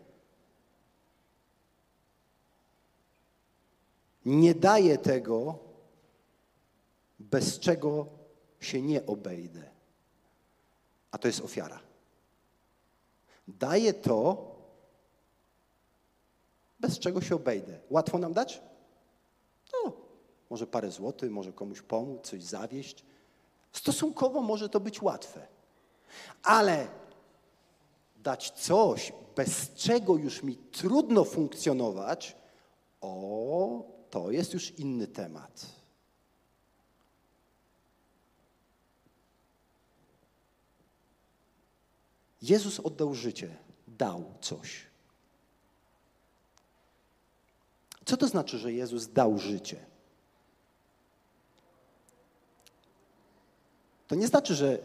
Nie 4.26 4.56
daję 4.56 4.98
tego, 4.98 5.60
bez 7.20 7.60
czego 7.60 8.08
się 8.60 8.82
nie 8.82 9.06
obejdę. 9.06 9.64
A 11.12 11.18
to 11.18 11.28
jest 11.28 11.42
ofiara. 11.42 11.80
Daję 13.48 13.94
to, 13.94 14.52
bez 16.80 17.00
czego 17.00 17.22
się 17.22 17.36
obejdę. 17.36 17.80
Łatwo 17.90 18.18
nam 18.18 18.34
dać? 18.34 18.62
No, 19.74 19.94
może 20.50 20.68
parę 20.68 20.92
złotych, 20.92 21.32
może 21.32 21.54
komuś 21.54 21.82
pomóc, 21.82 22.28
coś 22.28 22.44
zawieść. 22.44 23.06
Stosunkowo 23.72 24.42
może 24.42 24.70
to 24.70 24.80
być 24.80 25.02
łatwe. 25.02 25.48
Ale 26.44 26.88
dać 28.24 28.52
coś, 28.52 29.14
bez 29.36 29.74
czego 29.74 30.18
już 30.18 30.44
mi 30.44 30.58
trudno 30.58 31.24
funkcjonować, 31.24 32.36
o, 33.02 33.84
to 34.10 34.32
jest 34.32 34.54
już 34.54 34.72
inny 34.72 35.08
temat. 35.08 35.66
Jezus 42.42 42.80
oddał 42.80 43.14
życie, 43.14 43.56
dał 43.88 44.24
coś. 44.42 44.86
Co 48.06 48.18
to 48.18 48.28
znaczy, 48.28 48.58
że 48.58 48.74
Jezus 48.74 49.08
dał 49.08 49.40
życie? 49.40 49.86
To 54.08 54.16
nie 54.16 54.28
znaczy, 54.28 54.56
że 54.56 54.80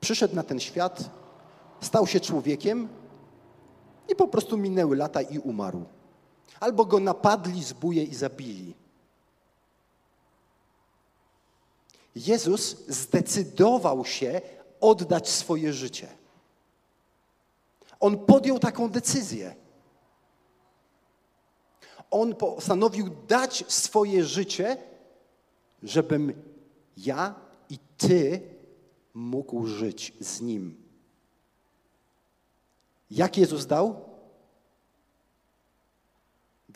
przyszedł 0.00 0.34
na 0.34 0.42
ten 0.42 0.60
świat, 0.60 1.10
stał 1.80 2.06
się 2.06 2.20
człowiekiem 2.20 2.88
i 4.08 4.16
po 4.16 4.28
prostu 4.28 4.56
minęły 4.56 4.96
lata 4.96 5.22
i 5.22 5.38
umarł 5.38 5.84
albo 6.60 6.84
go 6.84 7.00
napadli, 7.00 7.64
zbóje 7.64 8.04
i 8.04 8.14
zabili. 8.14 8.74
Jezus 12.14 12.86
zdecydował 12.88 14.04
się 14.04 14.40
oddać 14.80 15.28
swoje 15.28 15.72
życie. 15.72 16.08
On 18.00 18.18
podjął 18.18 18.58
taką 18.58 18.88
decyzję. 18.88 19.54
On 22.10 22.34
postanowił 22.34 23.10
dać 23.28 23.64
swoje 23.68 24.24
życie, 24.24 24.76
żebym 25.82 26.42
ja 26.96 27.34
i 27.70 27.78
ty 27.96 28.40
mógł 29.14 29.66
żyć 29.66 30.12
z 30.20 30.40
nim. 30.40 30.85
Jak 33.10 33.38
Jezus 33.38 33.66
dał? 33.66 34.06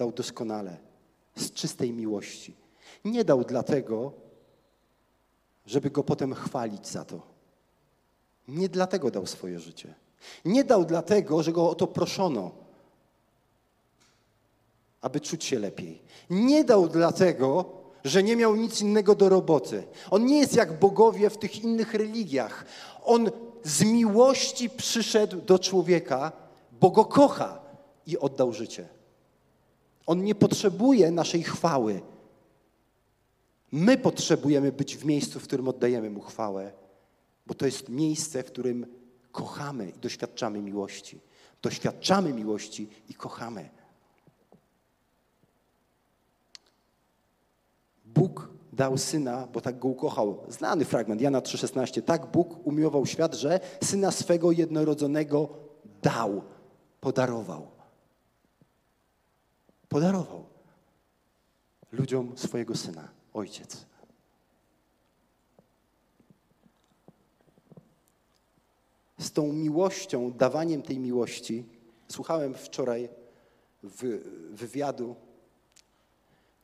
dał 0.00 0.12
doskonale, 0.12 0.76
z 1.36 1.52
czystej 1.52 1.92
miłości. 1.92 2.56
Nie 3.04 3.24
dał 3.24 3.44
dlatego, 3.44 4.12
żeby 5.66 5.90
go 5.90 6.04
potem 6.04 6.34
chwalić 6.34 6.88
za 6.88 7.04
to. 7.04 7.20
Nie 8.48 8.68
dlatego 8.68 9.10
dał 9.10 9.26
swoje 9.26 9.60
życie. 9.60 9.94
Nie 10.44 10.64
dał 10.64 10.84
dlatego, 10.84 11.42
że 11.42 11.52
go 11.52 11.70
o 11.70 11.74
to 11.74 11.86
proszono, 11.86 12.50
aby 15.00 15.20
czuć 15.20 15.44
się 15.44 15.58
lepiej. 15.58 16.02
Nie 16.30 16.64
dał 16.64 16.88
dlatego, 16.88 17.64
że 18.04 18.22
nie 18.22 18.36
miał 18.36 18.56
nic 18.56 18.80
innego 18.80 19.14
do 19.14 19.28
roboty. 19.28 19.86
On 20.10 20.26
nie 20.26 20.38
jest 20.38 20.54
jak 20.54 20.78
bogowie 20.78 21.30
w 21.30 21.38
tych 21.38 21.64
innych 21.64 21.94
religiach. 21.94 22.64
On 23.04 23.30
z 23.64 23.82
miłości 23.82 24.70
przyszedł 24.70 25.40
do 25.40 25.58
człowieka, 25.58 26.32
bo 26.80 26.90
go 26.90 27.04
kocha 27.04 27.60
i 28.06 28.18
oddał 28.18 28.52
życie. 28.52 28.88
On 30.06 30.24
nie 30.24 30.34
potrzebuje 30.34 31.10
naszej 31.10 31.42
chwały. 31.42 32.00
My 33.72 33.98
potrzebujemy 33.98 34.72
być 34.72 34.96
w 34.96 35.04
miejscu, 35.04 35.40
w 35.40 35.44
którym 35.44 35.68
oddajemy 35.68 36.10
mu 36.10 36.20
chwałę, 36.20 36.72
bo 37.46 37.54
to 37.54 37.66
jest 37.66 37.88
miejsce, 37.88 38.42
w 38.42 38.46
którym 38.46 38.86
kochamy 39.32 39.90
i 39.90 39.98
doświadczamy 39.98 40.62
miłości. 40.62 41.20
Doświadczamy 41.62 42.32
miłości 42.32 42.88
i 43.08 43.14
kochamy. 43.14 43.70
Bóg 48.04 48.48
dał 48.72 48.98
syna, 48.98 49.48
bo 49.52 49.60
tak 49.60 49.78
go 49.78 49.88
ukochał. 49.88 50.44
Znany 50.48 50.84
fragment 50.84 51.20
Jana 51.20 51.40
3,16. 51.40 52.02
Tak 52.02 52.26
Bóg 52.26 52.66
umiłował 52.66 53.06
świat, 53.06 53.34
że 53.34 53.60
syna 53.82 54.10
swego 54.10 54.52
jednorodzonego 54.52 55.48
dał, 56.02 56.42
podarował. 57.00 57.70
Podarował 59.88 60.44
ludziom 61.92 62.38
swojego 62.38 62.76
syna, 62.76 63.08
ojciec. 63.34 63.86
Z 69.18 69.32
tą 69.32 69.52
miłością, 69.52 70.32
dawaniem 70.32 70.82
tej 70.82 70.98
miłości, 70.98 71.64
słuchałem 72.08 72.54
wczoraj 72.54 73.08
wywiadu, 74.50 75.16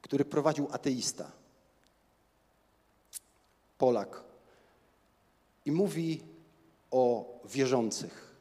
który 0.01 0.25
prowadził 0.25 0.69
ateista. 0.71 1.33
Polak. 3.79 4.25
I 5.65 5.73
mówi 5.73 6.23
o 6.91 7.33
wierzących. 7.45 8.37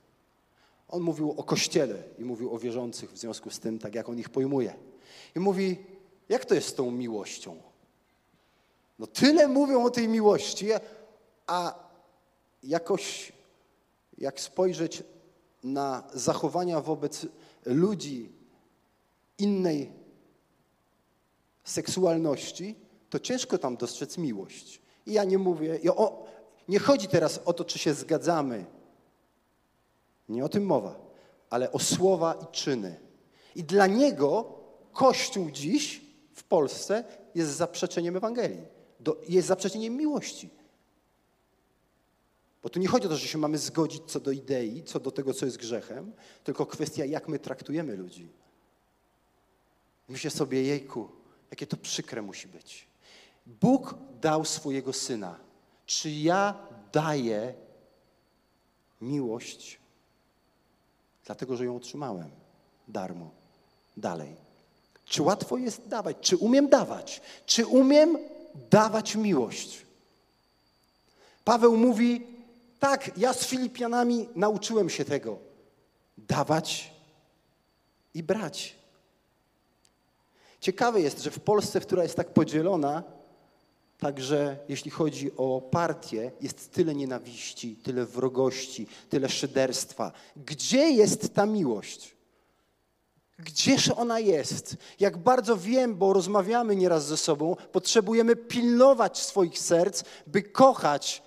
On 0.89 1.01
mówił 1.01 1.32
o 1.32 1.44
kościele 1.44 2.04
i 2.18 2.24
mówił 2.24 2.54
o 2.54 2.60
wierzących 2.60 3.12
w 3.12 3.18
związku 3.18 3.50
z 3.50 3.60
tym, 3.60 3.80
tak 3.80 3.96
jak 3.96 4.10
on 4.10 4.20
ich 4.20 4.30
pojmuje. 4.30 4.75
I 5.36 5.39
mówi, 5.39 5.77
jak 6.30 6.46
to 6.46 6.56
jest 6.56 6.68
z 6.68 6.74
tą 6.74 6.92
miłością? 6.92 7.62
No 9.00 9.08
tyle 9.08 9.48
mówią 9.48 9.84
o 9.84 9.89
tej 9.89 10.08
miłości, 10.08 10.68
a 11.48 11.80
jakoś 12.63 13.34
jak 14.18 14.39
spojrzeć 14.39 15.04
na 15.63 16.04
zachowania 16.13 16.82
wobec 16.82 17.25
ludzi 17.65 18.32
innej 19.38 19.92
seksualności, 21.63 22.75
to 23.10 23.20
ciężko 23.20 23.58
tam 23.58 23.77
dostrzec 23.77 24.18
miłość. 24.18 24.82
I 25.06 25.14
ja 25.14 25.24
nie 25.24 25.38
mówię, 25.38 25.80
o, 25.96 26.26
nie 26.68 26.80
chodzi 26.80 27.08
teraz 27.08 27.40
o 27.46 27.54
to, 27.54 27.66
czy 27.66 27.80
się 27.80 27.94
zgadzamy. 27.94 28.66
Nie 30.30 30.46
o 30.46 30.50
tym 30.50 30.66
mowa, 30.66 31.00
ale 31.50 31.72
o 31.72 31.80
słowa 31.80 32.34
i 32.34 32.56
czyny. 32.56 33.00
I 33.56 33.63
dla 33.63 33.88
niego 33.88 34.54
Kościół 34.94 35.52
dziś 35.52 36.02
w 36.34 36.44
Polsce 36.44 37.04
jest 37.36 37.52
zaprzeczeniem 37.52 38.18
Ewangelii, 38.18 38.62
do, 39.00 39.22
jest 39.30 39.48
zaprzeczeniem 39.48 39.98
miłości. 39.98 40.50
Bo 42.63 42.70
tu 42.70 42.80
nie 42.80 42.88
chodzi 42.88 43.08
o 43.08 43.10
to, 43.10 43.15
że 43.15 43.28
się 43.28 43.38
mamy 43.38 43.58
zgodzić 43.58 44.04
co 44.08 44.20
do 44.20 44.32
idei, 44.32 44.84
co 44.84 45.00
do 45.00 45.12
tego, 45.12 45.34
co 45.34 45.46
jest 45.46 45.58
grzechem, 45.58 46.13
tylko 46.44 46.65
kwestia, 46.65 47.06
jak 47.06 47.28
my 47.28 47.39
traktujemy 47.39 47.96
ludzi. 47.96 48.30
Myślę 50.10 50.32
sobie, 50.32 50.63
jejku, 50.63 51.10
jakie 51.52 51.68
to 51.68 51.78
przykre 51.78 52.22
musi 52.22 52.48
być. 52.48 52.88
Bóg 53.45 53.95
dał 54.21 54.45
swojego 54.45 54.93
syna. 54.93 55.39
Czy 55.86 56.12
ja 56.12 56.53
daję 56.91 57.53
miłość, 59.01 59.79
dlatego 61.25 61.58
że 61.58 61.65
ją 61.65 61.75
otrzymałem 61.75 62.29
darmo, 62.88 63.31
dalej? 63.97 64.36
Czy 65.05 65.21
łatwo 65.21 65.58
jest 65.58 65.88
dawać? 65.88 66.17
Czy 66.21 66.38
umiem 66.38 66.69
dawać? 66.69 67.21
Czy 67.45 67.65
umiem 67.65 68.17
dawać 68.69 69.15
miłość? 69.15 69.86
Paweł 71.43 71.77
mówi, 71.77 72.27
tak, 72.79 73.17
ja 73.17 73.34
z 73.34 73.45
Filipianami 73.45 74.29
nauczyłem 74.36 74.89
się 74.89 75.05
tego. 75.05 75.38
Dawać 76.17 76.93
i 78.13 78.23
brać. 78.23 78.75
Ciekawe 80.62 81.01
jest, 81.01 81.23
że 81.23 81.31
w 81.31 81.39
Polsce, 81.39 81.79
która 81.79 82.03
jest 82.03 82.15
tak 82.15 82.34
podzielona, 82.34 83.03
Także 83.99 84.58
jeśli 84.69 84.91
chodzi 84.91 85.31
o 85.38 85.62
partię, 85.71 86.31
jest 86.41 86.71
tyle 86.71 86.95
nienawiści, 86.95 87.75
tyle 87.75 88.05
wrogości, 88.05 88.88
tyle 89.10 89.29
szyderstwa. 89.29 90.12
Gdzie 90.36 90.89
jest 90.89 91.34
ta 91.34 91.45
miłość? 91.45 92.15
Gdzież 93.39 93.89
ona 93.89 94.19
jest? 94.19 94.77
Jak 94.99 95.17
bardzo 95.17 95.58
wiem, 95.58 95.95
bo 95.95 96.13
rozmawiamy 96.13 96.75
nieraz 96.75 97.05
ze 97.05 97.17
sobą, 97.17 97.55
potrzebujemy 97.71 98.36
pilnować 98.36 99.21
swoich 99.21 99.60
serc, 99.60 100.03
by 100.27 100.43
kochać, 100.43 101.23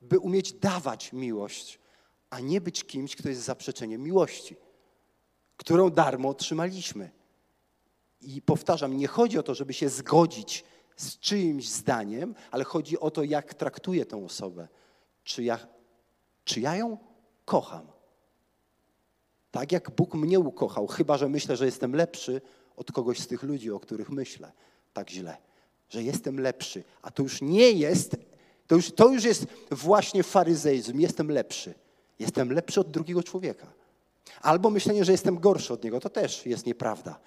by 0.00 0.18
umieć 0.18 0.52
dawać 0.52 1.12
miłość, 1.12 1.78
a 2.30 2.40
nie 2.40 2.60
być 2.60 2.84
kimś, 2.84 3.16
kto 3.16 3.28
jest 3.28 3.42
zaprzeczeniem 3.42 4.02
miłości, 4.02 4.56
którą 5.56 5.90
darmo 5.90 6.28
otrzymaliśmy. 6.28 7.10
I 8.20 8.42
powtarzam, 8.42 8.96
nie 8.96 9.06
chodzi 9.06 9.38
o 9.38 9.42
to, 9.42 9.54
żeby 9.54 9.72
się 9.72 9.88
zgodzić 9.88 10.64
z 10.96 11.18
czyimś 11.18 11.68
zdaniem, 11.68 12.34
ale 12.50 12.64
chodzi 12.64 13.00
o 13.00 13.10
to, 13.10 13.22
jak 13.22 13.54
traktuję 13.54 14.06
tę 14.06 14.24
osobę. 14.24 14.68
Czy 15.24 15.44
ja, 15.44 15.58
czy 16.44 16.60
ja 16.60 16.76
ją 16.76 16.98
kocham? 17.44 17.86
Tak 19.50 19.72
jak 19.72 19.90
Bóg 19.90 20.14
mnie 20.14 20.40
ukochał, 20.40 20.86
chyba 20.86 21.18
że 21.18 21.28
myślę, 21.28 21.56
że 21.56 21.66
jestem 21.66 21.94
lepszy 21.94 22.40
od 22.76 22.92
kogoś 22.92 23.18
z 23.18 23.26
tych 23.26 23.42
ludzi, 23.42 23.70
o 23.70 23.80
których 23.80 24.10
myślę 24.10 24.52
tak 24.92 25.10
źle. 25.10 25.36
Że 25.88 26.02
jestem 26.02 26.40
lepszy, 26.40 26.84
a 27.02 27.10
to 27.10 27.22
już 27.22 27.42
nie 27.42 27.70
jest, 27.70 28.16
to 28.66 28.74
już, 28.74 28.92
to 28.92 29.08
już 29.08 29.24
jest 29.24 29.46
właśnie 29.70 30.22
faryzeizm. 30.22 31.00
Jestem 31.00 31.30
lepszy. 31.30 31.74
Jestem 32.18 32.52
lepszy 32.52 32.80
od 32.80 32.90
drugiego 32.90 33.22
człowieka. 33.22 33.66
Albo 34.40 34.70
myślenie, 34.70 35.04
że 35.04 35.12
jestem 35.12 35.38
gorszy 35.38 35.72
od 35.72 35.84
niego, 35.84 36.00
to 36.00 36.10
też 36.10 36.46
jest 36.46 36.66
nieprawda. 36.66 37.20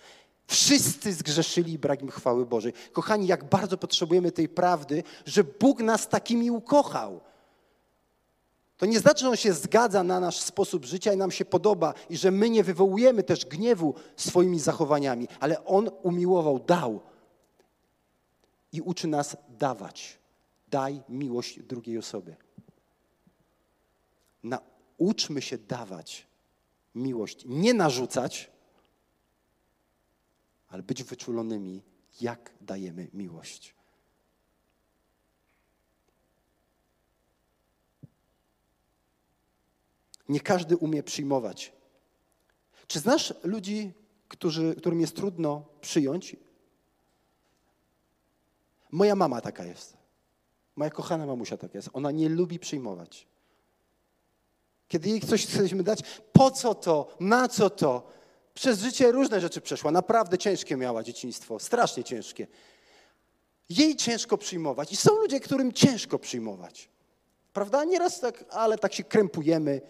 Wszyscy 0.47 1.13
zgrzeszyli 1.13 1.73
i 1.73 1.79
brak 1.79 2.01
im 2.01 2.09
chwały 2.09 2.45
Bożej. 2.45 2.73
Kochani, 2.91 3.27
jak 3.27 3.49
bardzo 3.49 3.77
potrzebujemy 3.77 4.31
tej 4.31 4.49
prawdy, 4.49 5.03
że 5.25 5.43
Bóg 5.43 5.79
nas 5.79 6.07
takimi 6.07 6.51
ukochał. 6.51 7.21
To 8.77 8.85
nie 8.85 8.99
znaczy, 8.99 9.21
że 9.21 9.29
On 9.29 9.35
się 9.35 9.53
zgadza 9.53 10.03
na 10.03 10.19
nasz 10.19 10.39
sposób 10.39 10.85
życia 10.85 11.13
i 11.13 11.17
nam 11.17 11.31
się 11.31 11.45
podoba 11.45 11.93
i 12.09 12.17
że 12.17 12.31
my 12.31 12.49
nie 12.49 12.63
wywołujemy 12.63 13.23
też 13.23 13.45
gniewu 13.45 13.95
swoimi 14.15 14.59
zachowaniami, 14.59 15.27
ale 15.39 15.65
On 15.65 15.89
umiłował, 16.03 16.59
dał 16.59 17.01
i 18.71 18.81
uczy 18.81 19.07
nas 19.07 19.37
dawać. 19.49 20.19
Daj 20.67 21.01
miłość 21.09 21.59
drugiej 21.59 21.97
osobie. 21.97 22.35
Nauczmy 24.43 25.41
się 25.41 25.57
dawać 25.57 26.27
miłość, 26.95 27.43
nie 27.45 27.73
narzucać, 27.73 28.51
ale 30.77 30.83
być 30.83 31.03
wyczulonymi, 31.03 31.83
jak 32.21 32.53
dajemy 32.61 33.07
miłość. 33.13 33.75
Nie 40.29 40.39
każdy 40.39 40.77
umie 40.77 41.03
przyjmować. 41.03 41.73
Czy 42.87 42.99
znasz 42.99 43.33
ludzi, 43.43 43.93
którzy, 44.27 44.75
którym 44.75 45.01
jest 45.01 45.15
trudno 45.15 45.65
przyjąć? 45.81 46.35
Moja 48.91 49.15
mama 49.15 49.41
taka 49.41 49.65
jest. 49.65 49.97
Moja 50.75 50.91
kochana 50.91 51.25
mamusia 51.25 51.57
taka 51.57 51.77
jest. 51.77 51.89
Ona 51.93 52.11
nie 52.11 52.29
lubi 52.29 52.59
przyjmować. 52.59 53.27
Kiedy 54.87 55.09
jej 55.09 55.21
coś 55.21 55.45
chcemy 55.45 55.83
dać, 55.83 55.99
po 56.33 56.51
co 56.51 56.75
to, 56.75 57.15
na 57.19 57.47
co 57.47 57.69
to? 57.69 58.16
Przez 58.57 58.79
życie 58.79 59.11
różne 59.11 59.41
rzeczy 59.41 59.61
przeszła. 59.61 59.91
Naprawdę 59.91 60.37
ciężkie 60.37 60.77
miała 60.77 61.03
dzieciństwo, 61.03 61.59
strasznie 61.59 62.03
ciężkie. 62.03 62.47
Jej 63.69 63.95
ciężko 63.95 64.37
przyjmować. 64.37 64.91
I 64.91 64.95
są 64.95 65.15
ludzie, 65.15 65.39
którym 65.39 65.73
ciężko 65.73 66.19
przyjmować. 66.19 66.89
Prawda? 67.53 67.83
Nieraz 67.83 68.19
tak, 68.19 68.45
ale 68.49 68.77
tak 68.77 68.93
się 68.93 69.03
krępujemy. 69.03 69.81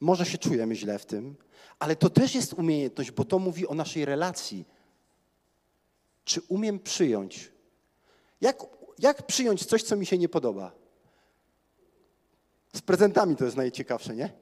może 0.00 0.26
się 0.26 0.38
czujemy 0.38 0.76
źle 0.76 0.98
w 0.98 1.06
tym, 1.06 1.36
ale 1.78 1.96
to 1.96 2.10
też 2.10 2.34
jest 2.34 2.52
umiejętność, 2.52 3.10
bo 3.10 3.24
to 3.24 3.38
mówi 3.38 3.66
o 3.66 3.74
naszej 3.74 4.04
relacji. 4.04 4.64
Czy 6.24 6.40
umiem 6.48 6.80
przyjąć? 6.80 7.52
Jak, 8.40 8.62
jak 8.98 9.26
przyjąć 9.26 9.66
coś, 9.66 9.82
co 9.82 9.96
mi 9.96 10.06
się 10.06 10.18
nie 10.18 10.28
podoba? 10.28 10.72
Z 12.76 12.80
prezentami 12.80 13.36
to 13.36 13.44
jest 13.44 13.56
najciekawsze, 13.56 14.16
nie? 14.16 14.41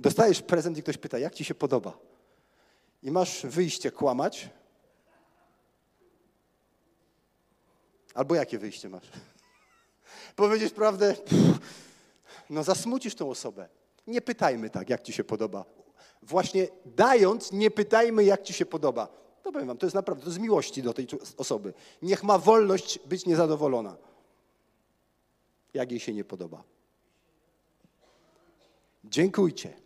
Dostajesz 0.00 0.42
prezent 0.42 0.78
i 0.78 0.82
ktoś 0.82 0.96
pyta, 0.96 1.18
jak 1.18 1.34
ci 1.34 1.44
się 1.44 1.54
podoba? 1.54 1.98
I 3.02 3.10
masz 3.10 3.46
wyjście 3.46 3.90
kłamać. 3.90 4.50
Albo 8.14 8.34
jakie 8.34 8.58
wyjście 8.58 8.88
masz? 8.88 9.10
Powiedzieć 10.36 10.72
prawdę, 10.72 11.16
no 12.50 12.62
zasmucisz 12.62 13.14
tą 13.14 13.30
osobę. 13.30 13.68
Nie 14.06 14.20
pytajmy 14.20 14.70
tak, 14.70 14.90
jak 14.90 15.02
ci 15.02 15.12
się 15.12 15.24
podoba. 15.24 15.64
Właśnie 16.22 16.68
dając, 16.84 17.52
nie 17.52 17.70
pytajmy, 17.70 18.24
jak 18.24 18.42
ci 18.42 18.52
się 18.52 18.66
podoba. 18.66 19.06
To 19.42 19.52
powiem 19.52 19.68
wam, 19.68 19.78
to 19.78 19.86
jest 19.86 19.94
naprawdę, 19.94 20.24
to 20.24 20.30
z 20.30 20.38
miłości 20.38 20.82
do 20.82 20.92
tej 20.92 21.06
osoby. 21.36 21.74
Niech 22.02 22.22
ma 22.22 22.38
wolność 22.38 22.98
być 22.98 23.26
niezadowolona, 23.26 23.96
jak 25.74 25.90
jej 25.90 26.00
się 26.00 26.12
nie 26.12 26.24
podoba. 26.24 26.64
Dziękujcie. 29.04 29.79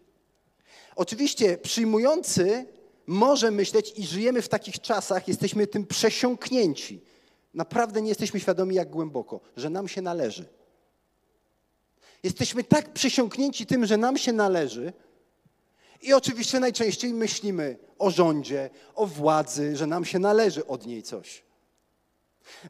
Oczywiście 0.96 1.58
przyjmujący 1.58 2.66
może 3.06 3.50
myśleć 3.50 3.92
i 3.96 4.06
żyjemy 4.06 4.42
w 4.42 4.48
takich 4.48 4.80
czasach, 4.80 5.28
jesteśmy 5.28 5.66
tym 5.66 5.86
przesiąknięci. 5.86 7.00
Naprawdę 7.54 8.02
nie 8.02 8.08
jesteśmy 8.08 8.40
świadomi, 8.40 8.74
jak 8.74 8.90
głęboko, 8.90 9.40
że 9.56 9.70
nam 9.70 9.88
się 9.88 10.02
należy. 10.02 10.44
Jesteśmy 12.22 12.64
tak 12.64 12.92
przesiąknięci 12.92 13.66
tym, 13.66 13.86
że 13.86 13.96
nam 13.96 14.18
się 14.18 14.32
należy. 14.32 14.92
I 16.02 16.12
oczywiście 16.12 16.60
najczęściej 16.60 17.14
myślimy 17.14 17.78
o 17.98 18.10
rządzie, 18.10 18.70
o 18.94 19.06
władzy, 19.06 19.76
że 19.76 19.86
nam 19.86 20.04
się 20.04 20.18
należy 20.18 20.66
od 20.66 20.86
niej 20.86 21.02
coś. 21.02 21.44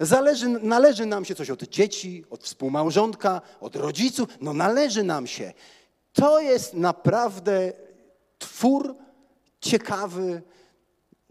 Zależy, 0.00 0.48
należy 0.48 1.06
nam 1.06 1.24
się 1.24 1.34
coś 1.34 1.50
od 1.50 1.62
dzieci, 1.62 2.24
od 2.30 2.44
współmałżonka, 2.44 3.40
od 3.60 3.76
rodziców. 3.76 4.28
No 4.40 4.52
należy 4.52 5.02
nam 5.02 5.26
się. 5.26 5.52
To 6.12 6.40
jest 6.40 6.74
naprawdę 6.74 7.72
twór 8.38 8.94
ciekawy. 9.60 10.42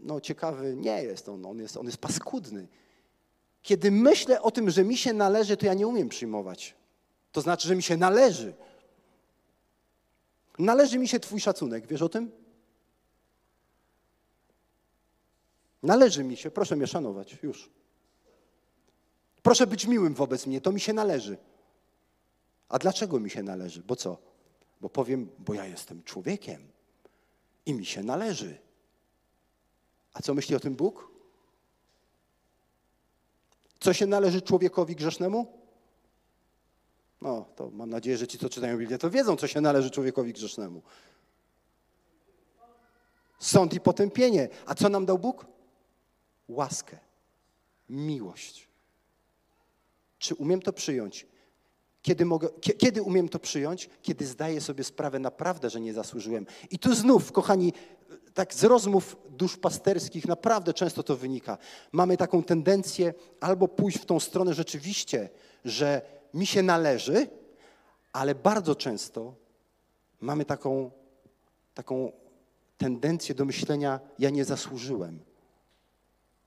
No 0.00 0.20
ciekawy 0.20 0.76
nie 0.76 1.02
jest 1.02 1.28
on, 1.28 1.46
on 1.46 1.58
jest, 1.58 1.76
on 1.76 1.86
jest 1.86 1.98
paskudny. 1.98 2.68
Kiedy 3.62 3.90
myślę 3.90 4.42
o 4.42 4.50
tym, 4.50 4.70
że 4.70 4.84
mi 4.84 4.96
się 4.96 5.12
należy, 5.12 5.56
to 5.56 5.66
ja 5.66 5.74
nie 5.74 5.86
umiem 5.86 6.08
przyjmować. 6.08 6.74
To 7.32 7.40
znaczy, 7.40 7.68
że 7.68 7.76
mi 7.76 7.82
się 7.82 7.96
należy. 7.96 8.54
Należy 10.58 10.98
mi 10.98 11.08
się 11.08 11.20
Twój 11.20 11.40
szacunek, 11.40 11.86
wiesz 11.86 12.02
o 12.02 12.08
tym? 12.08 12.30
Należy 15.82 16.24
mi 16.24 16.36
się, 16.36 16.50
proszę 16.50 16.76
mnie 16.76 16.86
szanować, 16.86 17.38
już. 17.42 17.70
Proszę 19.42 19.66
być 19.66 19.86
miłym 19.86 20.14
wobec 20.14 20.46
mnie, 20.46 20.60
to 20.60 20.72
mi 20.72 20.80
się 20.80 20.92
należy. 20.92 21.38
A 22.68 22.78
dlaczego 22.78 23.20
mi 23.20 23.30
się 23.30 23.42
należy? 23.42 23.82
Bo 23.82 23.96
co? 23.96 24.18
Bo 24.80 24.88
powiem, 24.88 25.30
bo 25.38 25.54
ja 25.54 25.66
jestem 25.66 26.02
człowiekiem 26.02 26.73
i 27.66 27.74
mi 27.74 27.86
się 27.86 28.02
należy. 28.02 28.58
A 30.12 30.22
co 30.22 30.34
myśli 30.34 30.56
o 30.56 30.60
tym 30.60 30.74
Bóg? 30.74 31.10
Co 33.80 33.92
się 33.92 34.06
należy 34.06 34.42
człowiekowi 34.42 34.96
grzesznemu? 34.96 35.64
No, 37.20 37.44
to 37.56 37.70
mam 37.70 37.90
nadzieję, 37.90 38.16
że 38.16 38.26
ci, 38.26 38.38
co 38.38 38.48
czytają 38.48 38.78
Biblię, 38.78 38.98
to 38.98 39.10
wiedzą, 39.10 39.36
co 39.36 39.46
się 39.46 39.60
należy 39.60 39.90
człowiekowi 39.90 40.32
grzesznemu. 40.32 40.82
Sąd 43.38 43.74
i 43.74 43.80
potępienie. 43.80 44.48
A 44.66 44.74
co 44.74 44.88
nam 44.88 45.06
dał 45.06 45.18
Bóg? 45.18 45.46
Łaskę, 46.48 46.98
miłość. 47.88 48.68
Czy 50.18 50.34
umiem 50.34 50.62
to 50.62 50.72
przyjąć? 50.72 51.26
Kiedy, 52.04 52.24
mogę, 52.24 52.48
kiedy 52.60 53.02
umiem 53.02 53.28
to 53.28 53.38
przyjąć? 53.38 53.88
Kiedy 54.02 54.26
zdaję 54.26 54.60
sobie 54.60 54.84
sprawę 54.84 55.18
naprawdę, 55.18 55.70
że 55.70 55.80
nie 55.80 55.94
zasłużyłem. 55.94 56.46
I 56.70 56.78
tu 56.78 56.94
znów, 56.94 57.32
kochani, 57.32 57.72
tak 58.34 58.54
z 58.54 58.64
rozmów 58.64 59.16
duszpasterskich 59.30 60.26
naprawdę 60.26 60.74
często 60.74 61.02
to 61.02 61.16
wynika. 61.16 61.58
Mamy 61.92 62.16
taką 62.16 62.42
tendencję 62.42 63.14
albo 63.40 63.68
pójść 63.68 63.98
w 63.98 64.06
tą 64.06 64.20
stronę 64.20 64.54
rzeczywiście, 64.54 65.28
że 65.64 66.02
mi 66.34 66.46
się 66.46 66.62
należy, 66.62 67.28
ale 68.12 68.34
bardzo 68.34 68.74
często 68.74 69.34
mamy 70.20 70.44
taką, 70.44 70.90
taką 71.74 72.12
tendencję 72.78 73.34
do 73.34 73.44
myślenia, 73.44 74.00
ja 74.18 74.30
nie 74.30 74.44
zasłużyłem. 74.44 75.20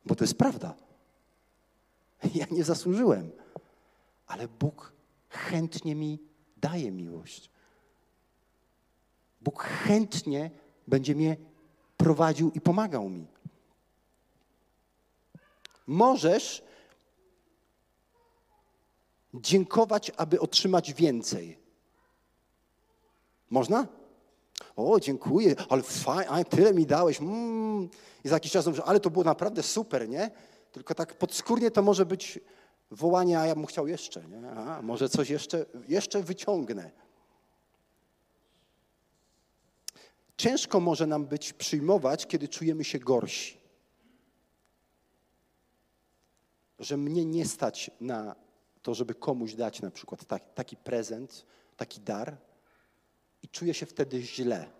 Bo 0.06 0.15
to 0.15 0.24
jest 0.24 0.38
prawda. 0.38 0.74
Ja 2.36 2.46
nie 2.52 2.63
zasłużyłem, 2.63 3.32
ale 4.28 4.48
Bóg 4.48 4.97
chętnie 5.38 5.95
mi 5.95 6.19
daje 6.58 6.91
miłość. 6.91 7.50
Bóg 9.41 9.63
chętnie 9.63 10.52
będzie 10.88 11.15
mnie 11.15 11.38
prowadził 11.97 12.52
i 12.52 12.62
pomagał 12.62 13.10
mi. 13.10 13.28
Możesz 15.88 16.63
dziękować, 19.34 20.12
aby 20.17 20.39
otrzymać 20.39 20.93
więcej. 20.93 21.58
Można? 23.50 23.88
O, 24.76 25.00
dziękuję, 25.00 25.56
ale 25.69 25.84
fajnie, 25.84 26.45
tyle 26.45 26.73
mi 26.73 26.86
dałeś. 26.86 27.21
Mm. 27.21 27.89
I 28.23 28.30
za 28.30 28.36
jakiś 28.36 28.52
czas 28.52 28.67
mówię, 28.67 28.84
ale 28.84 29.00
to 29.00 29.10
było 29.10 29.23
naprawdę 29.23 29.63
super, 29.63 30.10
nie? 30.10 30.32
Tylko 30.71 30.95
tak 30.95 31.17
podskórnie 31.17 31.71
to 31.71 31.82
może 31.82 32.06
być 32.06 32.39
wołanie, 32.91 33.39
a 33.39 33.45
ja 33.45 33.56
bym 33.56 33.65
chciał 33.65 33.88
jeszcze, 33.88 34.28
nie? 34.28 34.50
A, 34.50 34.82
może 34.82 35.10
coś 35.10 35.30
jeszcze, 35.30 35.65
jeszcze 35.88 36.23
wyciągnę. 36.23 36.91
Ciężko 40.38 40.80
może 40.80 41.08
nam 41.08 41.26
być 41.26 41.54
przyjmować, 41.54 42.28
kiedy 42.28 42.47
czujemy 42.47 42.84
się 42.84 43.00
gorsi. 43.00 43.58
Że 46.80 46.97
mnie 46.97 47.26
nie 47.26 47.45
stać 47.45 47.91
na 48.02 48.36
to, 48.82 48.93
żeby 48.93 49.15
komuś 49.15 49.54
dać 49.54 49.82
na 49.82 49.91
przykład 49.91 50.26
taki, 50.56 50.78
prezent, 50.78 51.45
taki 51.78 52.02
dar 52.02 52.38
i 53.43 53.50
czuję 53.50 53.73
się 53.73 53.86
wtedy 53.86 54.21
źle. 54.21 54.71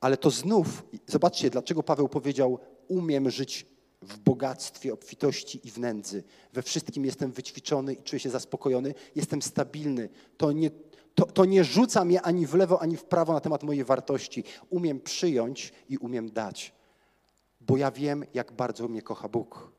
Ale 0.00 0.16
to 0.16 0.30
znów, 0.30 0.82
zobaczcie, 1.06 1.50
dlaczego 1.50 1.82
Paweł 1.82 2.08
powiedział: 2.08 2.58
Umiem 2.88 3.30
żyć 3.30 3.66
w 4.04 4.18
bogactwie, 4.18 4.92
obfitości 4.92 5.60
i 5.64 5.70
w 5.70 5.78
nędzy. 5.78 6.24
We 6.52 6.62
wszystkim 6.62 7.04
jestem 7.04 7.32
wyćwiczony 7.32 7.94
i 7.94 8.02
czuję 8.02 8.20
się 8.20 8.30
zaspokojony, 8.30 8.94
jestem 9.14 9.42
stabilny. 9.42 10.08
To 10.36 10.52
nie, 10.52 10.70
to, 11.14 11.26
to 11.26 11.44
nie 11.44 11.64
rzuca 11.64 12.04
mnie 12.04 12.22
ani 12.22 12.46
w 12.46 12.54
lewo, 12.54 12.82
ani 12.82 12.96
w 12.96 13.04
prawo 13.04 13.32
na 13.32 13.40
temat 13.40 13.62
mojej 13.62 13.84
wartości. 13.84 14.44
Umiem 14.70 15.00
przyjąć 15.00 15.72
i 15.88 15.98
umiem 15.98 16.30
dać, 16.30 16.74
bo 17.60 17.76
ja 17.76 17.90
wiem, 17.90 18.24
jak 18.34 18.52
bardzo 18.52 18.88
mnie 18.88 19.02
kocha 19.02 19.28
Bóg. 19.28 19.72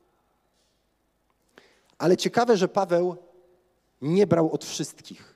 Ale 1.97 2.17
ciekawe, 2.17 2.57
że 2.57 2.67
Paweł 2.67 3.15
nie 4.01 4.27
brał 4.27 4.51
od 4.51 4.65
wszystkich. 4.65 5.35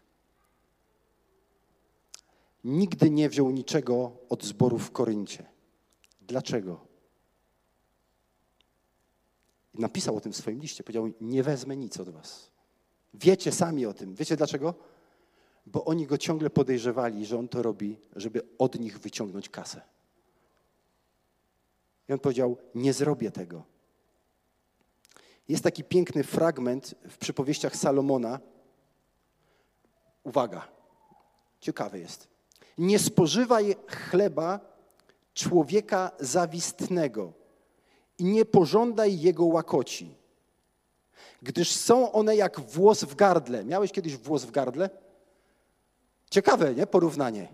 Nigdy 2.64 3.10
nie 3.10 3.30
wziął 3.30 3.52
niczego 3.52 4.12
od 4.30 4.44
zboru 4.44 4.78
w 4.78 4.92
Koryncie. 4.92 5.46
Dlaczego? 6.22 6.89
Napisał 9.74 10.16
o 10.18 10.22
tym 10.22 10.32
w 10.34 10.38
swoim 10.38 10.62
liście. 10.62 10.84
Powiedział: 10.84 11.10
Nie 11.22 11.44
wezmę 11.44 11.78
nic 11.78 12.00
od 12.00 12.10
was. 12.10 12.52
Wiecie 13.14 13.52
sami 13.52 13.86
o 13.86 13.94
tym. 13.94 14.16
Wiecie 14.16 14.36
dlaczego? 14.36 14.74
Bo 15.66 15.86
oni 15.86 16.08
go 16.08 16.18
ciągle 16.18 16.50
podejrzewali, 16.50 17.26
że 17.26 17.40
on 17.40 17.48
to 17.48 17.64
robi, 17.64 18.00
żeby 18.16 18.42
od 18.58 18.80
nich 18.80 19.00
wyciągnąć 19.00 19.50
kasę. 19.50 19.82
I 22.10 22.14
on 22.14 22.20
powiedział: 22.20 22.58
Nie 22.76 22.94
zrobię 22.94 23.32
tego. 23.32 23.64
Jest 25.48 25.64
taki 25.64 25.84
piękny 25.84 26.24
fragment 26.24 26.96
w 27.10 27.18
przypowieściach 27.18 27.76
Salomona. 27.76 28.40
Uwaga, 30.24 30.68
ciekawy 31.60 32.00
jest. 32.00 32.28
Nie 32.78 33.00
spożywaj 33.00 33.76
chleba 33.88 34.60
człowieka 35.34 36.12
zawistnego 36.20 37.34
i 38.20 38.24
nie 38.24 38.46
pożądaj 38.46 39.20
jego 39.20 39.46
łakoci, 39.46 40.16
gdyż 41.42 41.72
są 41.72 42.12
one 42.12 42.36
jak 42.36 42.60
włos 42.60 43.04
w 43.04 43.16
gardle. 43.16 43.66
Miałeś 43.66 43.92
kiedyś 43.92 44.18
włos 44.18 44.46
w 44.46 44.52
gardle? 44.52 44.90
Ciekawe, 46.30 46.76
nie? 46.76 46.88
Porównanie. 46.88 47.48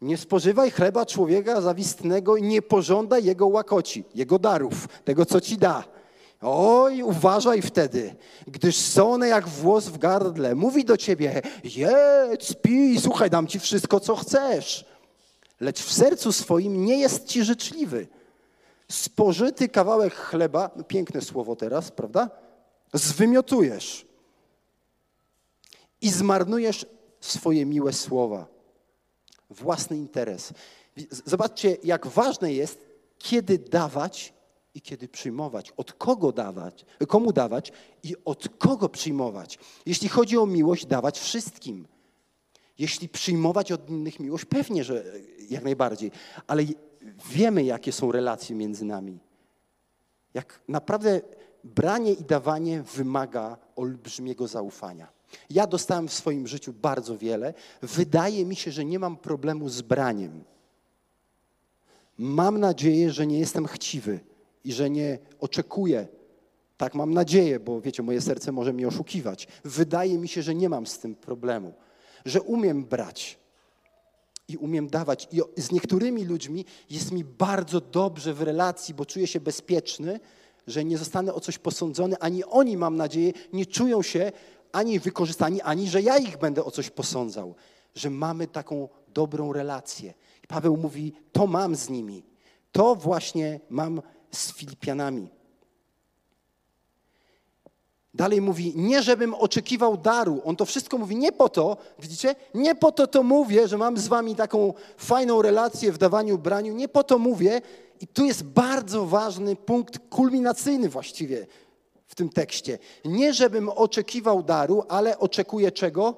Nie 0.00 0.16
spożywaj 0.16 0.70
chleba 0.70 1.06
człowieka 1.06 1.60
zawistnego 1.60 2.36
i 2.36 2.42
nie 2.42 2.62
pożądaj 2.62 3.24
jego 3.24 3.46
łakoci, 3.46 4.04
jego 4.14 4.38
darów, 4.38 4.88
tego, 5.04 5.26
co 5.26 5.40
ci 5.40 5.56
da 5.56 5.84
Oj, 6.46 7.02
uważaj 7.02 7.62
wtedy, 7.62 8.14
gdyż 8.46 8.76
są 8.76 9.12
one 9.12 9.28
jak 9.28 9.48
włos 9.48 9.88
w 9.88 9.98
gardle. 9.98 10.54
Mówi 10.54 10.84
do 10.84 10.96
ciebie, 10.96 11.42
jedz, 11.64 12.54
pij, 12.54 13.00
słuchaj, 13.00 13.30
dam 13.30 13.46
ci 13.46 13.58
wszystko, 13.58 14.00
co 14.00 14.16
chcesz. 14.16 14.84
Lecz 15.60 15.82
w 15.82 15.92
sercu 15.92 16.32
swoim 16.32 16.84
nie 16.84 16.98
jest 16.98 17.26
ci 17.26 17.44
życzliwy. 17.44 18.06
Spożyty 18.90 19.68
kawałek 19.68 20.14
chleba, 20.14 20.68
piękne 20.68 21.20
słowo 21.20 21.56
teraz, 21.56 21.90
prawda? 21.90 22.30
Zwymiotujesz 22.92 24.06
i 26.00 26.10
zmarnujesz 26.10 26.86
swoje 27.20 27.66
miłe 27.66 27.92
słowa. 27.92 28.46
Własny 29.50 29.96
interes. 29.96 30.52
Zobaczcie, 31.10 31.76
jak 31.84 32.06
ważne 32.06 32.52
jest, 32.52 32.86
kiedy 33.18 33.58
dawać 33.58 34.34
i 34.74 34.80
kiedy 34.80 35.08
przyjmować. 35.08 35.72
Od 35.76 35.92
kogo 35.92 36.32
dawać, 36.32 36.84
komu 37.08 37.32
dawać 37.32 37.72
i 38.02 38.14
od 38.24 38.48
kogo 38.58 38.88
przyjmować. 38.88 39.58
Jeśli 39.86 40.08
chodzi 40.08 40.38
o 40.38 40.46
miłość, 40.46 40.86
dawać 40.86 41.20
wszystkim. 41.20 41.86
Jeśli 42.78 43.08
przyjmować 43.08 43.72
od 43.72 43.90
innych 43.90 44.20
miłość, 44.20 44.44
pewnie, 44.44 44.84
że 44.84 45.04
jak 45.50 45.64
najbardziej. 45.64 46.10
Ale 46.46 46.62
wiemy, 47.30 47.64
jakie 47.64 47.92
są 47.92 48.12
relacje 48.12 48.56
między 48.56 48.84
nami. 48.84 49.18
Jak 50.34 50.60
naprawdę 50.68 51.20
branie 51.64 52.12
i 52.12 52.24
dawanie 52.24 52.82
wymaga 52.82 53.56
olbrzymiego 53.76 54.48
zaufania. 54.48 55.08
Ja 55.50 55.66
dostałem 55.66 56.08
w 56.08 56.12
swoim 56.12 56.46
życiu 56.46 56.72
bardzo 56.72 57.18
wiele. 57.18 57.54
Wydaje 57.82 58.44
mi 58.44 58.56
się, 58.56 58.70
że 58.72 58.84
nie 58.84 58.98
mam 58.98 59.16
problemu 59.16 59.68
z 59.68 59.82
braniem. 59.82 60.44
Mam 62.18 62.60
nadzieję, 62.60 63.10
że 63.10 63.26
nie 63.26 63.38
jestem 63.38 63.66
chciwy 63.66 64.20
i 64.64 64.72
że 64.72 64.90
nie 64.90 65.18
oczekuję. 65.40 66.08
Tak 66.76 66.94
mam 66.94 67.14
nadzieję, 67.14 67.60
bo 67.60 67.80
wiecie, 67.80 68.02
moje 68.02 68.20
serce 68.20 68.52
może 68.52 68.72
mnie 68.72 68.88
oszukiwać. 68.88 69.48
Wydaje 69.64 70.18
mi 70.18 70.28
się, 70.28 70.42
że 70.42 70.54
nie 70.54 70.68
mam 70.68 70.86
z 70.86 70.98
tym 70.98 71.14
problemu, 71.14 71.72
że 72.24 72.42
umiem 72.42 72.84
brać 72.84 73.38
i 74.48 74.56
umiem 74.56 74.88
dawać. 74.88 75.28
I 75.32 75.62
z 75.62 75.72
niektórymi 75.72 76.24
ludźmi 76.24 76.64
jest 76.90 77.12
mi 77.12 77.24
bardzo 77.24 77.80
dobrze 77.80 78.34
w 78.34 78.42
relacji, 78.42 78.94
bo 78.94 79.06
czuję 79.06 79.26
się 79.26 79.40
bezpieczny, 79.40 80.20
że 80.66 80.84
nie 80.84 80.98
zostanę 80.98 81.34
o 81.34 81.40
coś 81.40 81.58
posądzony, 81.58 82.16
ani 82.18 82.44
oni, 82.44 82.76
mam 82.76 82.96
nadzieję, 82.96 83.32
nie 83.52 83.66
czują 83.66 84.02
się 84.02 84.32
ani 84.72 85.00
wykorzystani, 85.00 85.60
ani 85.60 85.88
że 85.88 86.02
ja 86.02 86.18
ich 86.18 86.38
będę 86.38 86.64
o 86.64 86.70
coś 86.70 86.90
posądzał. 86.90 87.54
Że 87.94 88.10
mamy 88.10 88.46
taką 88.46 88.88
dobrą 89.08 89.52
relację. 89.52 90.14
I 90.44 90.46
Paweł 90.46 90.76
mówi: 90.76 91.12
To 91.32 91.46
mam 91.46 91.76
z 91.76 91.90
nimi. 91.90 92.22
To 92.72 92.94
właśnie 92.94 93.60
mam 93.70 94.02
z 94.30 94.52
Filipianami. 94.52 95.30
Dalej 98.14 98.40
mówi, 98.40 98.72
nie 98.76 99.02
żebym 99.02 99.34
oczekiwał 99.34 99.96
daru. 99.96 100.42
On 100.44 100.56
to 100.56 100.64
wszystko 100.64 100.98
mówi 100.98 101.16
nie 101.16 101.32
po 101.32 101.48
to, 101.48 101.76
widzicie? 101.98 102.34
Nie 102.54 102.74
po 102.74 102.92
to 102.92 103.06
to 103.06 103.22
mówię, 103.22 103.68
że 103.68 103.78
mam 103.78 103.98
z 103.98 104.08
wami 104.08 104.36
taką 104.36 104.74
fajną 104.96 105.42
relację 105.42 105.92
w 105.92 105.98
dawaniu, 105.98 106.38
braniu. 106.38 106.74
Nie 106.74 106.88
po 106.88 107.04
to 107.04 107.18
mówię. 107.18 107.60
I 108.00 108.06
tu 108.06 108.24
jest 108.24 108.44
bardzo 108.44 109.06
ważny 109.06 109.56
punkt 109.56 109.98
kulminacyjny 110.10 110.88
właściwie 110.88 111.46
w 112.06 112.14
tym 112.14 112.28
tekście. 112.28 112.78
Nie 113.04 113.32
żebym 113.32 113.68
oczekiwał 113.68 114.42
daru, 114.42 114.84
ale 114.88 115.18
oczekuję 115.18 115.72
czego? 115.72 116.14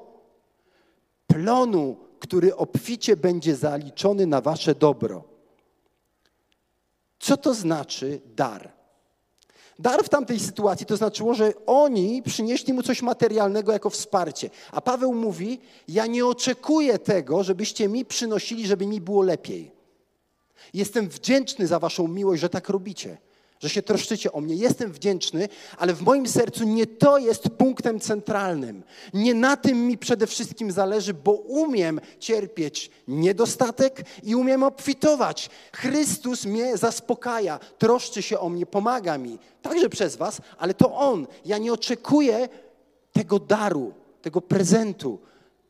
Plonu, 1.26 1.96
który 2.18 2.56
obficie 2.56 3.16
będzie 3.16 3.56
zaliczony 3.56 4.26
na 4.26 4.40
wasze 4.40 4.74
dobro. 4.74 5.24
Co 7.18 7.37
to 7.37 7.54
znaczy 7.54 8.20
dar? 8.37 8.75
Dar 9.78 10.04
w 10.04 10.08
tamtej 10.08 10.40
sytuacji 10.40 10.86
to 10.86 10.96
znaczyło, 10.96 11.34
że 11.34 11.52
oni 11.66 12.22
przynieśli 12.22 12.72
mu 12.72 12.82
coś 12.82 13.02
materialnego 13.02 13.72
jako 13.72 13.90
wsparcie. 13.90 14.50
A 14.72 14.80
Paweł 14.80 15.14
mówi: 15.14 15.60
Ja 15.88 16.06
nie 16.06 16.26
oczekuję 16.26 16.98
tego, 16.98 17.44
żebyście 17.44 17.88
mi 17.88 18.04
przynosili, 18.04 18.66
żeby 18.66 18.86
mi 18.86 19.00
było 19.00 19.22
lepiej. 19.22 19.70
Jestem 20.74 21.08
wdzięczny 21.08 21.66
za 21.66 21.78
Waszą 21.78 22.08
miłość, 22.08 22.40
że 22.40 22.48
tak 22.48 22.68
robicie 22.68 23.18
że 23.61 23.69
się 23.69 23.83
troszczycie 23.83 24.33
o 24.33 24.40
mnie. 24.40 24.55
Jestem 24.55 24.92
wdzięczny, 24.92 25.49
ale 25.79 25.95
w 25.95 26.03
moim 26.03 26.29
sercu 26.29 26.64
nie 26.64 26.87
to 26.87 27.19
jest 27.19 27.49
punktem 27.49 28.01
centralnym. 28.01 28.83
Nie 29.14 29.35
na 29.35 29.57
tym 29.57 29.87
mi 29.87 29.99
przede 29.99 30.27
wszystkim 30.27 30.73
zależy, 30.73 31.14
bo 31.14 31.33
umiem 31.33 32.01
cierpieć 32.19 32.90
niedostatek 33.09 34.05
i 34.23 34.35
umiem 34.35 34.62
obfitować. 34.62 35.51
Chrystus 35.73 36.45
mnie 36.45 36.77
zaspokaja, 36.77 37.59
troszczy 37.79 38.23
się 38.23 38.38
o 38.38 38.49
mnie, 38.49 38.66
pomaga 38.66 39.19
mi, 39.19 39.38
także 39.62 39.88
przez 39.88 40.16
Was, 40.16 40.40
ale 40.59 40.75
to 40.75 40.95
On. 40.95 41.27
Ja 41.45 41.59
nie 41.59 41.73
oczekuję 41.73 42.49
tego 43.12 43.38
daru, 43.38 43.95
tego 44.23 44.40
prezentu, 44.40 45.19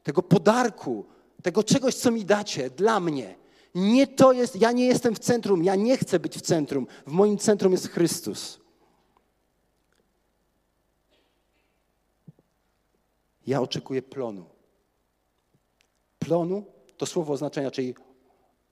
tego 0.02 0.22
podarku, 0.22 1.04
tego 1.42 1.64
czegoś, 1.64 1.94
co 1.94 2.10
mi 2.10 2.24
dacie 2.24 2.70
dla 2.70 3.00
mnie. 3.00 3.45
Nie 3.78 4.06
to 4.06 4.32
jest, 4.32 4.60
ja 4.60 4.72
nie 4.72 4.86
jestem 4.86 5.14
w 5.14 5.18
centrum, 5.18 5.64
ja 5.64 5.74
nie 5.74 5.96
chcę 5.96 6.20
być 6.20 6.36
w 6.36 6.40
centrum. 6.40 6.86
W 7.06 7.12
moim 7.12 7.38
centrum 7.38 7.72
jest 7.72 7.88
Chrystus. 7.88 8.60
Ja 13.46 13.60
oczekuję 13.60 14.02
plonu. 14.02 14.46
Plonu 16.18 16.64
to 16.96 17.06
słowo 17.06 17.32
oznacza 17.32 17.70
czyli 17.70 17.94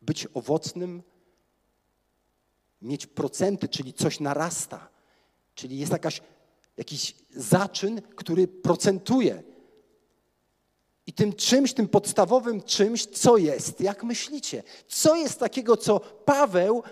być 0.03 0.29
owocnym, 0.35 1.03
mieć 2.83 3.07
procenty, 3.07 3.69
czyli 3.69 3.93
coś 3.93 4.21
narasta. 4.21 4.89
Czyli 5.55 5.79
jest 5.79 5.93
jakaś, 5.93 6.23
jakiś 6.77 7.15
zaczyn, 7.31 8.03
który 8.03 8.49
procentuje. 8.49 9.43
I 11.07 11.13
tym 11.13 11.33
czymś, 11.33 11.73
tym 11.73 11.89
podstawowym 11.89 12.63
czymś, 12.63 13.07
co 13.07 13.37
jest? 13.37 13.81
Jak 13.81 14.05
myślicie? 14.05 14.63
Co 14.89 15.17
jest 15.17 15.39
takiego, 15.39 15.77
co 15.77 16.01
Paweł 16.01 16.83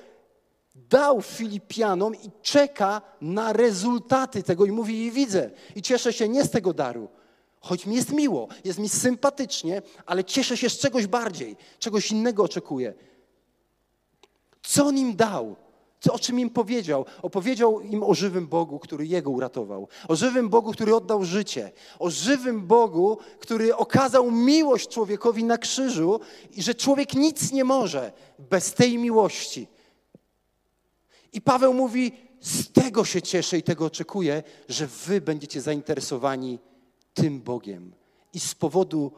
dał 0.75 1.23
Filipianom 1.23 2.15
i 2.15 2.31
czeka 2.43 3.03
na 3.21 3.53
rezultaty 3.53 4.43
tego 4.43 4.67
i 4.67 4.73
mówi, 4.73 5.05
i 5.05 5.11
widzę, 5.11 5.51
i 5.77 5.83
cieszę 5.83 6.13
się 6.13 6.29
nie 6.29 6.45
z 6.45 6.51
tego 6.51 6.73
daru, 6.73 7.09
choć 7.61 7.87
mi 7.87 7.97
jest 7.97 8.13
miło, 8.13 8.49
jest 8.65 8.79
mi 8.79 8.89
sympatycznie, 8.89 9.83
ale 10.07 10.25
cieszę 10.25 10.57
się 10.57 10.71
z 10.71 10.79
czegoś 10.79 11.07
bardziej, 11.07 11.57
czegoś 11.79 12.11
innego 12.11 12.43
oczekuję. 12.43 12.95
Co 14.63 14.87
on 14.87 14.99
im 14.99 15.17
dał? 15.17 15.57
O 16.11 16.19
czym 16.19 16.41
im 16.41 16.51
powiedział? 16.51 17.05
Opowiedział 17.23 17.81
im 17.81 18.03
o 18.03 18.15
żywym 18.15 18.47
Bogu, 18.47 18.79
który 18.79 19.07
jego 19.07 19.31
uratował. 19.31 19.89
O 20.09 20.17
żywym 20.17 20.49
Bogu, 20.49 20.73
który 20.73 20.95
oddał 20.95 21.25
życie. 21.25 21.73
O 21.99 22.11
żywym 22.11 22.67
Bogu, 22.67 23.19
który 23.39 23.77
okazał 23.77 24.31
miłość 24.31 24.89
człowiekowi 24.89 25.45
na 25.45 25.59
krzyżu 25.59 26.21
i 26.51 26.63
że 26.63 26.75
człowiek 26.75 27.15
nic 27.15 27.53
nie 27.53 27.65
może 27.65 28.13
bez 28.39 28.75
tej 28.75 28.99
miłości. 28.99 29.69
I 31.33 31.41
Paweł 31.41 31.75
mówi: 31.75 32.13
Z 32.41 32.73
tego 32.73 33.05
się 33.05 33.23
cieszę 33.23 33.59
i 33.59 33.63
tego 33.63 33.85
oczekuję, 33.85 34.43
że 34.69 34.87
wy 34.87 35.21
będziecie 35.21 35.61
zainteresowani 35.61 36.59
tym 37.15 37.41
Bogiem. 37.41 37.95
I 38.35 38.41
z 38.41 38.55
powodu 38.55 39.13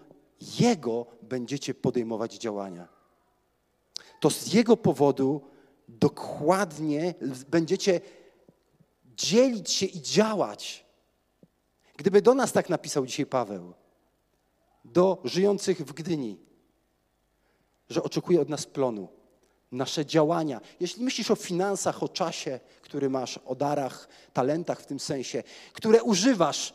Jego 0.61 1.07
będziecie 1.23 1.75
podejmować 1.75 2.35
działania. 2.35 2.89
To 4.21 4.31
z 4.31 4.53
Jego 4.53 4.77
powodu 4.77 5.54
dokładnie 5.89 7.15
będziecie 7.49 8.01
dzielić 9.05 9.71
się 9.71 9.87
i 9.87 10.03
działać. 10.03 10.85
Gdyby 11.97 12.23
do 12.23 12.35
nas 12.35 12.53
tak 12.53 12.69
napisał 12.69 13.07
dzisiaj 13.07 13.27
Paweł, 13.27 13.75
do 14.85 15.21
żyjących 15.25 15.79
w 15.79 15.93
Gdyni, 15.93 16.39
że 17.89 18.03
oczekuje 18.03 18.41
od 18.41 18.49
nas 18.49 18.67
plonu, 18.67 19.09
nasze 19.73 20.07
działania. 20.07 20.61
Jeśli 20.81 21.05
myślisz 21.05 21.31
o 21.31 21.37
finansach, 21.37 22.03
o 22.03 22.09
czasie, 22.09 22.61
który 22.83 23.11
masz, 23.11 23.39
o 23.39 23.55
darach, 23.55 24.09
talentach 24.33 24.81
w 24.81 24.87
tym 24.87 25.01
sensie, 25.01 25.43
które 25.73 26.03
używasz 26.03 26.75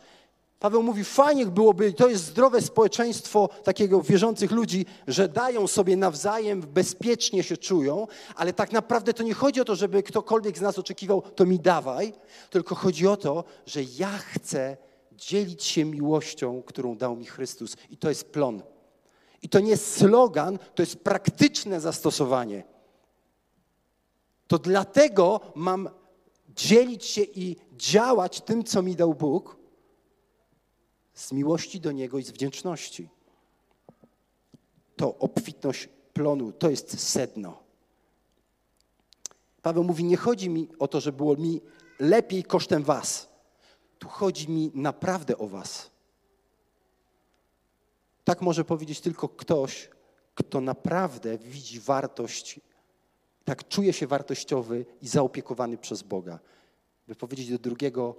Paweł 0.60 0.82
mówi, 0.82 1.04
fajnie 1.04 1.46
byłoby, 1.46 1.92
to 1.92 2.08
jest 2.08 2.24
zdrowe 2.24 2.62
społeczeństwo 2.62 3.48
takiego 3.64 4.02
wierzących 4.02 4.50
ludzi, 4.50 4.86
że 5.06 5.28
dają 5.28 5.66
sobie 5.66 5.96
nawzajem, 5.96 6.60
bezpiecznie 6.60 7.42
się 7.42 7.56
czują, 7.56 8.06
ale 8.36 8.52
tak 8.52 8.72
naprawdę 8.72 9.14
to 9.14 9.22
nie 9.22 9.34
chodzi 9.34 9.60
o 9.60 9.64
to, 9.64 9.76
żeby 9.76 10.02
ktokolwiek 10.02 10.58
z 10.58 10.60
nas 10.60 10.78
oczekiwał, 10.78 11.22
to 11.22 11.46
mi 11.46 11.58
dawaj, 11.58 12.12
tylko 12.50 12.74
chodzi 12.74 13.06
o 13.06 13.16
to, 13.16 13.44
że 13.66 13.80
ja 13.98 14.18
chcę 14.18 14.76
dzielić 15.12 15.64
się 15.64 15.84
miłością, 15.84 16.62
którą 16.62 16.96
dał 16.96 17.16
mi 17.16 17.26
Chrystus 17.26 17.76
i 17.90 17.96
to 17.96 18.08
jest 18.08 18.32
plon. 18.32 18.62
I 19.42 19.48
to 19.48 19.60
nie 19.60 19.70
jest 19.70 19.96
slogan, 19.96 20.58
to 20.74 20.82
jest 20.82 20.96
praktyczne 20.96 21.80
zastosowanie. 21.80 22.64
To 24.46 24.58
dlatego 24.58 25.40
mam 25.54 25.88
dzielić 26.48 27.04
się 27.04 27.22
i 27.22 27.56
działać 27.72 28.40
tym, 28.40 28.64
co 28.64 28.82
mi 28.82 28.96
dał 28.96 29.14
Bóg, 29.14 29.59
z 31.14 31.32
miłości 31.32 31.80
do 31.80 31.92
Niego 31.92 32.18
i 32.18 32.22
z 32.22 32.30
wdzięczności. 32.30 33.08
To 34.96 35.18
obfitność 35.18 35.88
plonu, 36.12 36.52
to 36.52 36.70
jest 36.70 37.00
sedno. 37.00 37.62
Paweł 39.62 39.84
mówi, 39.84 40.04
nie 40.04 40.16
chodzi 40.16 40.50
mi 40.50 40.68
o 40.78 40.88
to, 40.88 41.00
że 41.00 41.12
było 41.12 41.36
mi 41.36 41.60
lepiej 41.98 42.44
kosztem 42.44 42.82
was. 42.82 43.28
Tu 43.98 44.08
chodzi 44.08 44.50
mi 44.50 44.70
naprawdę 44.74 45.38
o 45.38 45.46
was. 45.46 45.90
Tak 48.24 48.42
może 48.42 48.64
powiedzieć 48.64 49.00
tylko 49.00 49.28
ktoś, 49.28 49.90
kto 50.34 50.60
naprawdę 50.60 51.38
widzi 51.38 51.80
wartość, 51.80 52.60
tak 53.44 53.68
czuje 53.68 53.92
się 53.92 54.06
wartościowy 54.06 54.86
i 55.02 55.08
zaopiekowany 55.08 55.78
przez 55.78 56.02
Boga. 56.02 56.38
By 57.08 57.14
powiedzieć 57.14 57.50
do 57.50 57.58
drugiego, 57.58 58.16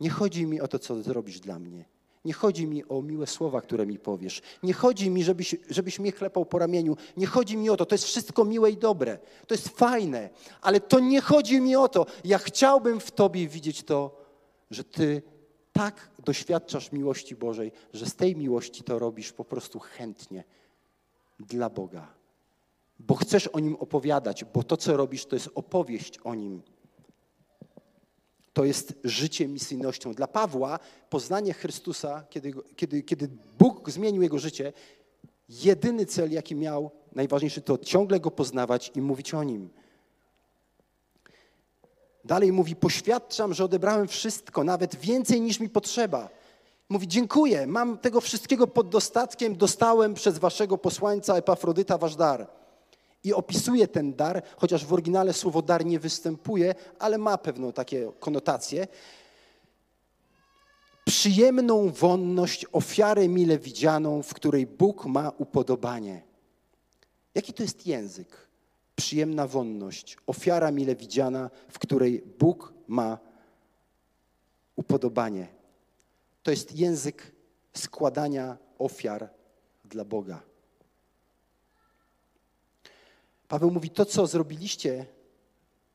nie 0.00 0.10
chodzi 0.10 0.46
mi 0.46 0.60
o 0.60 0.68
to, 0.68 0.78
co 0.78 1.02
zrobisz 1.02 1.40
dla 1.40 1.58
mnie. 1.58 1.84
Nie 2.24 2.32
chodzi 2.32 2.66
mi 2.66 2.84
o 2.88 3.02
miłe 3.02 3.26
słowa, 3.26 3.60
które 3.60 3.86
mi 3.86 3.98
powiesz. 3.98 4.42
Nie 4.62 4.72
chodzi 4.72 5.10
mi, 5.10 5.24
żebyś, 5.24 5.56
żebyś 5.70 5.98
mnie 5.98 6.12
klepał 6.12 6.46
po 6.46 6.58
ramieniu. 6.58 6.96
Nie 7.16 7.26
chodzi 7.26 7.56
mi 7.56 7.70
o 7.70 7.76
to. 7.76 7.86
To 7.86 7.94
jest 7.94 8.04
wszystko 8.04 8.44
miłe 8.44 8.70
i 8.70 8.76
dobre. 8.76 9.18
To 9.46 9.54
jest 9.54 9.68
fajne. 9.68 10.30
Ale 10.60 10.80
to 10.80 11.00
nie 11.00 11.20
chodzi 11.20 11.60
mi 11.60 11.76
o 11.76 11.88
to. 11.88 12.06
Ja 12.24 12.38
chciałbym 12.38 13.00
w 13.00 13.10
Tobie 13.10 13.48
widzieć 13.48 13.82
to, 13.82 14.16
że 14.70 14.84
Ty 14.84 15.22
tak 15.72 16.10
doświadczasz 16.24 16.92
miłości 16.92 17.36
Bożej, 17.36 17.72
że 17.92 18.06
z 18.06 18.16
tej 18.16 18.36
miłości 18.36 18.82
to 18.82 18.98
robisz 18.98 19.32
po 19.32 19.44
prostu 19.44 19.78
chętnie 19.78 20.44
dla 21.40 21.70
Boga. 21.70 22.14
Bo 22.98 23.14
chcesz 23.14 23.46
o 23.46 23.60
Nim 23.60 23.76
opowiadać, 23.76 24.44
bo 24.44 24.62
to, 24.62 24.76
co 24.76 24.96
robisz, 24.96 25.26
to 25.26 25.36
jest 25.36 25.50
opowieść 25.54 26.18
o 26.18 26.34
Nim. 26.34 26.62
To 28.52 28.64
jest 28.64 28.94
życie 29.04 29.48
misyjnością. 29.48 30.12
Dla 30.12 30.26
Pawła 30.26 30.78
poznanie 31.10 31.52
Chrystusa, 31.52 32.24
kiedy, 32.30 32.52
kiedy, 32.76 33.02
kiedy 33.02 33.28
Bóg 33.58 33.90
zmienił 33.90 34.22
jego 34.22 34.38
życie, 34.38 34.72
jedyny 35.48 36.06
cel, 36.06 36.30
jaki 36.30 36.54
miał, 36.54 36.90
najważniejszy, 37.12 37.62
to 37.62 37.78
ciągle 37.78 38.20
go 38.20 38.30
poznawać 38.30 38.92
i 38.94 39.00
mówić 39.00 39.34
o 39.34 39.42
nim. 39.42 39.70
Dalej 42.24 42.52
mówi: 42.52 42.76
Poświadczam, 42.76 43.54
że 43.54 43.64
odebrałem 43.64 44.08
wszystko, 44.08 44.64
nawet 44.64 44.96
więcej 44.96 45.40
niż 45.40 45.60
mi 45.60 45.68
potrzeba. 45.68 46.28
Mówi: 46.88 47.08
Dziękuję, 47.08 47.66
mam 47.66 47.98
tego 47.98 48.20
wszystkiego 48.20 48.66
pod 48.66 48.88
dostatkiem, 48.88 49.56
dostałem 49.56 50.14
przez 50.14 50.38
waszego 50.38 50.78
posłańca 50.78 51.36
Epafrodyta 51.36 51.98
wasz 51.98 52.16
dar 52.16 52.61
i 53.24 53.32
opisuje 53.32 53.88
ten 53.88 54.14
dar, 54.14 54.42
chociaż 54.56 54.86
w 54.86 54.92
oryginale 54.92 55.32
słowo 55.32 55.62
dar 55.62 55.86
nie 55.86 55.98
występuje, 55.98 56.74
ale 56.98 57.18
ma 57.18 57.38
pewną 57.38 57.72
takie 57.72 58.12
konotację. 58.20 58.86
Przyjemną 61.04 61.88
wonność, 61.90 62.66
ofiarę 62.72 63.28
mile 63.28 63.58
widzianą, 63.58 64.22
w 64.22 64.34
której 64.34 64.66
Bóg 64.66 65.06
ma 65.06 65.32
upodobanie. 65.38 66.22
Jaki 67.34 67.52
to 67.52 67.62
jest 67.62 67.86
język? 67.86 68.48
Przyjemna 68.96 69.46
wonność, 69.46 70.16
ofiara 70.26 70.70
mile 70.70 70.96
widziana, 70.96 71.50
w 71.68 71.78
której 71.78 72.22
Bóg 72.38 72.72
ma 72.88 73.18
upodobanie. 74.76 75.48
To 76.42 76.50
jest 76.50 76.76
język 76.76 77.32
składania 77.74 78.58
ofiar 78.78 79.28
dla 79.84 80.04
Boga. 80.04 80.51
Paweł 83.52 83.70
mówi: 83.70 83.90
To, 83.90 84.04
co 84.04 84.26
zrobiliście, 84.26 85.06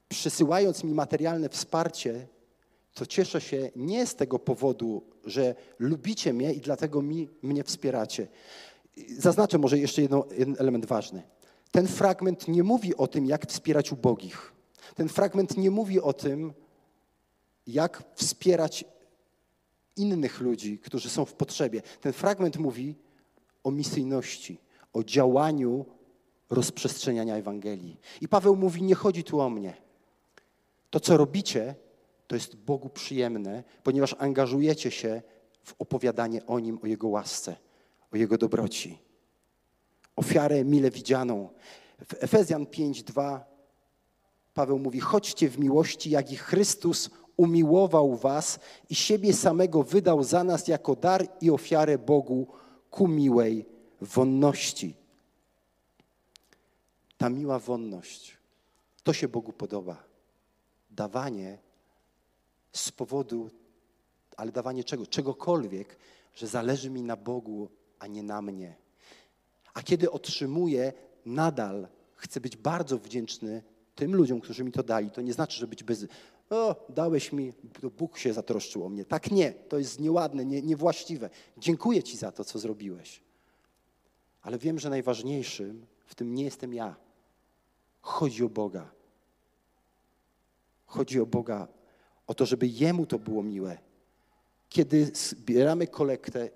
przysyłając 0.07 0.83
mi 0.83 0.93
materialne 0.93 1.49
wsparcie, 1.49 2.27
to 2.93 3.05
cieszę 3.05 3.41
się 3.41 3.71
nie 3.75 4.07
z 4.07 4.15
tego 4.15 4.39
powodu, 4.39 5.03
że 5.25 5.55
lubicie 5.79 6.33
mnie 6.33 6.53
i 6.53 6.61
dlatego 6.61 7.01
mi, 7.01 7.29
mnie 7.41 7.63
wspieracie. 7.63 8.27
Zaznaczę 9.17 9.57
może 9.57 9.79
jeszcze 9.79 10.01
jedno, 10.01 10.25
jeden 10.37 10.55
element 10.59 10.85
ważny. 10.85 11.23
Ten 11.71 11.87
fragment 11.87 12.47
nie 12.47 12.63
mówi 12.63 12.95
o 12.95 13.07
tym, 13.07 13.25
jak 13.25 13.47
wspierać 13.47 13.91
ubogich. 13.91 14.53
Ten 14.95 15.09
fragment 15.09 15.57
nie 15.57 15.71
mówi 15.71 16.01
o 16.01 16.13
tym, 16.13 16.53
jak 17.67 18.03
wspierać 18.15 18.85
innych 19.95 20.41
ludzi, 20.41 20.79
którzy 20.79 21.09
są 21.09 21.25
w 21.25 21.33
potrzebie. 21.33 21.81
Ten 22.01 22.13
fragment 22.13 22.57
mówi 22.57 22.95
o 23.63 23.71
misyjności, 23.71 24.59
o 24.93 25.03
działaniu 25.03 25.96
rozprzestrzeniania 26.49 27.35
Ewangelii. 27.35 27.99
I 28.21 28.27
Paweł 28.27 28.55
mówi: 28.55 28.83
Nie 28.83 28.95
chodzi 28.95 29.23
tu 29.23 29.39
o 29.39 29.49
mnie. 29.49 29.73
To, 30.89 30.99
co 30.99 31.17
robicie, 31.17 31.75
to 32.27 32.35
jest 32.35 32.55
Bogu 32.55 32.89
przyjemne, 32.89 33.63
ponieważ 33.83 34.15
angażujecie 34.19 34.91
się 34.91 35.21
w 35.63 35.73
opowiadanie 35.79 36.45
o 36.45 36.59
Nim, 36.59 36.79
o 36.83 36.87
Jego 36.87 37.07
łasce, 37.07 37.55
o 38.13 38.17
Jego 38.17 38.37
dobroci. 38.37 38.97
Ofiarę 40.15 40.63
mile 40.63 40.91
widzianą. 40.91 41.49
W 42.07 42.23
Efezjan 42.23 42.65
5:2 42.65 43.39
Paweł 44.53 44.79
mówi: 44.79 44.99
Chodźcie 44.99 45.49
w 45.49 45.59
miłości, 45.59 46.09
jak 46.09 46.31
i 46.31 46.37
Chrystus 46.37 47.09
umiłował 47.37 48.15
Was 48.15 48.59
i 48.89 48.95
siebie 48.95 49.33
samego 49.33 49.83
wydał 49.83 50.23
za 50.23 50.43
nas 50.43 50.67
jako 50.67 50.95
dar 50.95 51.27
i 51.41 51.51
ofiarę 51.51 51.97
Bogu 51.97 52.47
ku 52.89 53.07
miłej 53.07 53.65
wonności. 54.01 54.95
Ta 57.17 57.29
miła 57.29 57.59
wonność, 57.59 58.37
to 59.03 59.13
się 59.13 59.27
Bogu 59.27 59.53
podoba. 59.53 60.03
Dawanie 60.89 61.57
z 62.71 62.91
powodu, 62.91 63.49
ale 64.37 64.51
dawanie 64.51 64.83
czego? 64.83 65.07
Czegokolwiek, 65.07 65.97
że 66.35 66.47
zależy 66.47 66.89
mi 66.89 67.03
na 67.03 67.15
Bogu, 67.15 67.69
a 67.99 68.07
nie 68.07 68.23
na 68.23 68.41
mnie. 68.41 68.75
A 69.73 69.81
kiedy 69.81 70.11
otrzymuję, 70.11 70.93
nadal 71.25 71.87
chcę 72.15 72.41
być 72.41 72.57
bardzo 72.57 72.97
wdzięczny 72.97 73.63
tym 73.95 74.15
ludziom, 74.15 74.41
którzy 74.41 74.63
mi 74.63 74.71
to 74.71 74.83
dali. 74.83 75.11
To 75.11 75.21
nie 75.21 75.33
znaczy, 75.33 75.59
że 75.59 75.67
być 75.67 75.83
bez. 75.83 76.05
O, 76.49 76.85
dałeś 76.89 77.31
mi, 77.31 77.53
to 77.81 77.89
Bóg 77.89 78.17
się 78.17 78.33
zatroszczył 78.33 78.85
o 78.85 78.89
mnie. 78.89 79.05
Tak 79.05 79.31
nie, 79.31 79.51
to 79.51 79.77
jest 79.77 79.99
nieładne, 79.99 80.45
nie, 80.45 80.61
niewłaściwe. 80.61 81.29
Dziękuję 81.57 82.03
Ci 82.03 82.17
za 82.17 82.31
to, 82.31 82.45
co 82.45 82.59
zrobiłeś. 82.59 83.21
Ale 84.41 84.57
wiem, 84.57 84.79
że 84.79 84.89
najważniejszym 84.89 85.85
w 86.05 86.15
tym 86.15 86.35
nie 86.35 86.43
jestem 86.43 86.73
ja. 86.73 86.95
Chodzi 88.01 88.43
o 88.43 88.49
Boga. 88.49 88.91
Chodzi 90.85 91.19
o 91.19 91.25
Boga, 91.25 91.67
o 92.27 92.33
to, 92.33 92.45
żeby 92.45 92.67
Jemu 92.67 93.05
to 93.05 93.19
było 93.19 93.43
miłe. 93.43 93.77
Kiedy 94.69 95.05
zbieramy 95.05 95.87
kolektę 95.87 96.49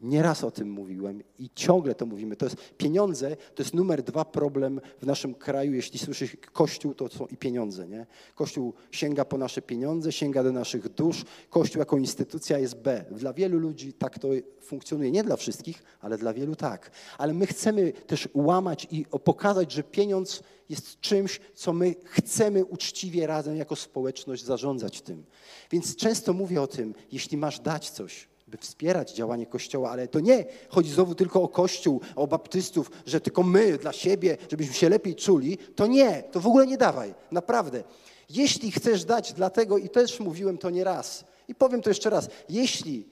Nieraz 0.00 0.44
o 0.44 0.50
tym 0.50 0.70
mówiłem 0.70 1.22
i 1.38 1.50
ciągle 1.54 1.94
to 1.94 2.06
mówimy. 2.06 2.36
To 2.36 2.46
jest 2.46 2.56
pieniądze, 2.76 3.36
to 3.36 3.62
jest 3.62 3.74
numer 3.74 4.02
dwa 4.02 4.24
problem 4.24 4.80
w 4.98 5.06
naszym 5.06 5.34
kraju. 5.34 5.74
Jeśli 5.74 5.98
słyszysz 5.98 6.36
Kościół, 6.52 6.94
to 6.94 7.08
są 7.08 7.26
i 7.26 7.36
pieniądze. 7.36 7.88
Nie? 7.88 8.06
Kościół 8.34 8.74
sięga 8.90 9.24
po 9.24 9.38
nasze 9.38 9.62
pieniądze, 9.62 10.12
sięga 10.12 10.42
do 10.42 10.52
naszych 10.52 10.88
dusz. 10.88 11.24
Kościół 11.50 11.78
jako 11.78 11.98
instytucja 11.98 12.58
jest 12.58 12.76
B. 12.76 13.04
Dla 13.10 13.32
wielu 13.32 13.58
ludzi 13.58 13.92
tak 13.92 14.18
to 14.18 14.28
funkcjonuje. 14.60 15.10
Nie 15.10 15.24
dla 15.24 15.36
wszystkich, 15.36 15.82
ale 16.00 16.18
dla 16.18 16.34
wielu 16.34 16.56
tak. 16.56 16.90
Ale 17.18 17.34
my 17.34 17.46
chcemy 17.46 17.92
też 17.92 18.28
łamać 18.34 18.86
i 18.90 19.06
pokazać, 19.24 19.72
że 19.72 19.82
pieniądz 19.82 20.42
jest 20.68 21.00
czymś, 21.00 21.40
co 21.54 21.72
my 21.72 21.94
chcemy 22.04 22.64
uczciwie 22.64 23.26
razem 23.26 23.56
jako 23.56 23.76
społeczność 23.76 24.44
zarządzać 24.44 25.00
tym. 25.00 25.24
Więc 25.70 25.96
często 25.96 26.32
mówię 26.32 26.62
o 26.62 26.66
tym, 26.66 26.94
jeśli 27.12 27.36
masz 27.36 27.60
dać 27.60 27.90
coś, 27.90 28.28
by 28.48 28.58
wspierać 28.58 29.12
działanie 29.12 29.46
Kościoła, 29.46 29.90
ale 29.90 30.08
to 30.08 30.20
nie 30.20 30.44
chodzi 30.68 30.90
znowu 30.90 31.14
tylko 31.14 31.42
o 31.42 31.48
Kościół, 31.48 32.00
o 32.16 32.26
baptystów, 32.26 32.90
że 33.06 33.20
tylko 33.20 33.42
my 33.42 33.78
dla 33.78 33.92
siebie, 33.92 34.36
żebyśmy 34.50 34.74
się 34.74 34.88
lepiej 34.88 35.14
czuli. 35.14 35.58
To 35.58 35.86
nie, 35.86 36.22
to 36.22 36.40
w 36.40 36.46
ogóle 36.46 36.66
nie 36.66 36.78
dawaj, 36.78 37.14
naprawdę. 37.30 37.82
Jeśli 38.30 38.72
chcesz 38.72 39.04
dać 39.04 39.32
dlatego, 39.32 39.78
i 39.78 39.88
też 39.88 40.20
mówiłem 40.20 40.58
to 40.58 40.70
nie 40.70 40.84
raz, 40.84 41.24
i 41.48 41.54
powiem 41.54 41.82
to 41.82 41.90
jeszcze 41.90 42.10
raz, 42.10 42.28
jeśli 42.48 43.06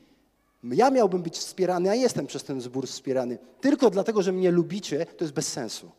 ja 0.64 0.90
miałbym 0.90 1.22
być 1.22 1.38
wspierany, 1.38 1.90
a 1.90 1.94
jestem 1.94 2.27
przez 2.27 2.44
ten 2.44 2.61
zbór 2.61 2.87
wspierany, 2.87 3.38
tylko 3.61 3.90
dlatego, 3.90 4.22
że 4.22 4.33
mnie 4.33 4.51
lubicie, 4.51 5.07
to 5.07 5.25
jest 5.25 5.35
bez 5.35 5.49
sensu. 5.49 5.90